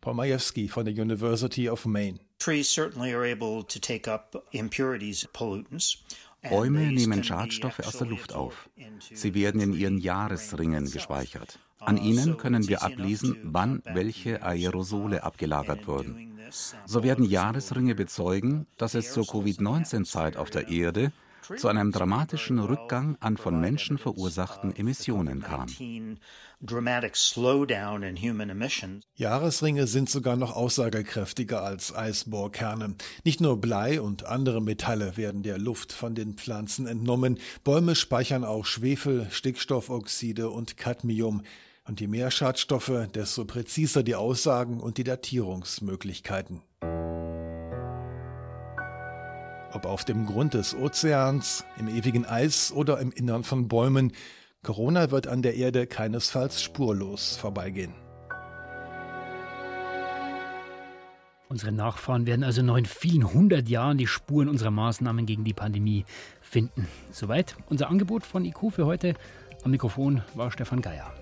Paul 0.00 0.14
Majewski 0.14 0.68
von 0.68 0.86
der 0.86 0.94
University 0.94 1.68
of 1.68 1.84
Maine. 1.84 2.20
Bäume 6.48 6.80
nehmen 6.92 7.22
Schadstoffe 7.22 7.80
aus 7.80 7.98
der 7.98 8.06
Luft 8.06 8.32
auf. 8.32 8.70
Sie 9.12 9.34
werden 9.34 9.60
in 9.60 9.74
ihren 9.74 9.98
Jahresringen 9.98 10.90
gespeichert. 10.90 11.58
An 11.80 11.98
ihnen 11.98 12.38
können 12.38 12.66
wir 12.66 12.82
ablesen, 12.82 13.36
wann 13.42 13.82
welche 13.84 14.42
Aerosole 14.42 15.22
abgelagert 15.22 15.86
wurden. 15.86 16.40
So 16.86 17.02
werden 17.02 17.26
Jahresringe 17.26 17.94
bezeugen, 17.94 18.66
dass 18.78 18.94
es 18.94 19.12
zur 19.12 19.26
Covid-19-Zeit 19.26 20.38
auf 20.38 20.48
der 20.48 20.68
Erde 20.68 21.12
zu 21.56 21.68
einem 21.68 21.92
dramatischen 21.92 22.58
Rückgang 22.58 23.16
an 23.20 23.36
von 23.36 23.60
Menschen 23.60 23.98
verursachten 23.98 24.74
Emissionen 24.74 25.42
kam. 25.42 25.66
Jahresringe 29.14 29.86
sind 29.86 30.08
sogar 30.08 30.36
noch 30.36 30.54
aussagekräftiger 30.54 31.62
als 31.62 31.94
Eisbohrkerne. 31.94 32.94
Nicht 33.24 33.40
nur 33.40 33.60
Blei 33.60 34.00
und 34.00 34.24
andere 34.26 34.62
Metalle 34.62 35.16
werden 35.16 35.42
der 35.42 35.58
Luft 35.58 35.92
von 35.92 36.14
den 36.14 36.34
Pflanzen 36.34 36.86
entnommen. 36.86 37.38
Bäume 37.64 37.94
speichern 37.94 38.44
auch 38.44 38.64
Schwefel, 38.64 39.26
Stickstoffoxide 39.30 40.50
und 40.50 40.76
Cadmium. 40.76 41.42
Und 41.84 42.00
je 42.00 42.06
mehr 42.06 42.30
Schadstoffe, 42.30 43.08
desto 43.12 43.44
präziser 43.44 44.04
die 44.04 44.14
Aussagen 44.14 44.80
und 44.80 44.98
die 44.98 45.04
Datierungsmöglichkeiten. 45.04 46.62
Ob 49.72 49.86
auf 49.86 50.04
dem 50.04 50.26
Grund 50.26 50.54
des 50.54 50.74
Ozeans, 50.74 51.64
im 51.78 51.88
ewigen 51.88 52.26
Eis 52.26 52.72
oder 52.72 53.00
im 53.00 53.10
Innern 53.10 53.42
von 53.42 53.68
Bäumen, 53.68 54.12
Corona 54.62 55.10
wird 55.10 55.26
an 55.26 55.42
der 55.42 55.54
Erde 55.54 55.86
keinesfalls 55.86 56.62
spurlos 56.62 57.36
vorbeigehen. 57.36 57.94
Unsere 61.48 61.72
Nachfahren 61.72 62.26
werden 62.26 62.44
also 62.44 62.62
noch 62.62 62.76
in 62.76 62.86
vielen 62.86 63.32
hundert 63.32 63.68
Jahren 63.68 63.98
die 63.98 64.06
Spuren 64.06 64.48
unserer 64.48 64.70
Maßnahmen 64.70 65.26
gegen 65.26 65.44
die 65.44 65.52
Pandemie 65.52 66.04
finden. 66.40 66.86
Soweit 67.10 67.56
unser 67.66 67.90
Angebot 67.90 68.24
von 68.24 68.44
IQ 68.44 68.72
für 68.72 68.86
heute. 68.86 69.14
Am 69.64 69.70
Mikrofon 69.70 70.22
war 70.34 70.50
Stefan 70.50 70.80
Geier. 70.80 71.12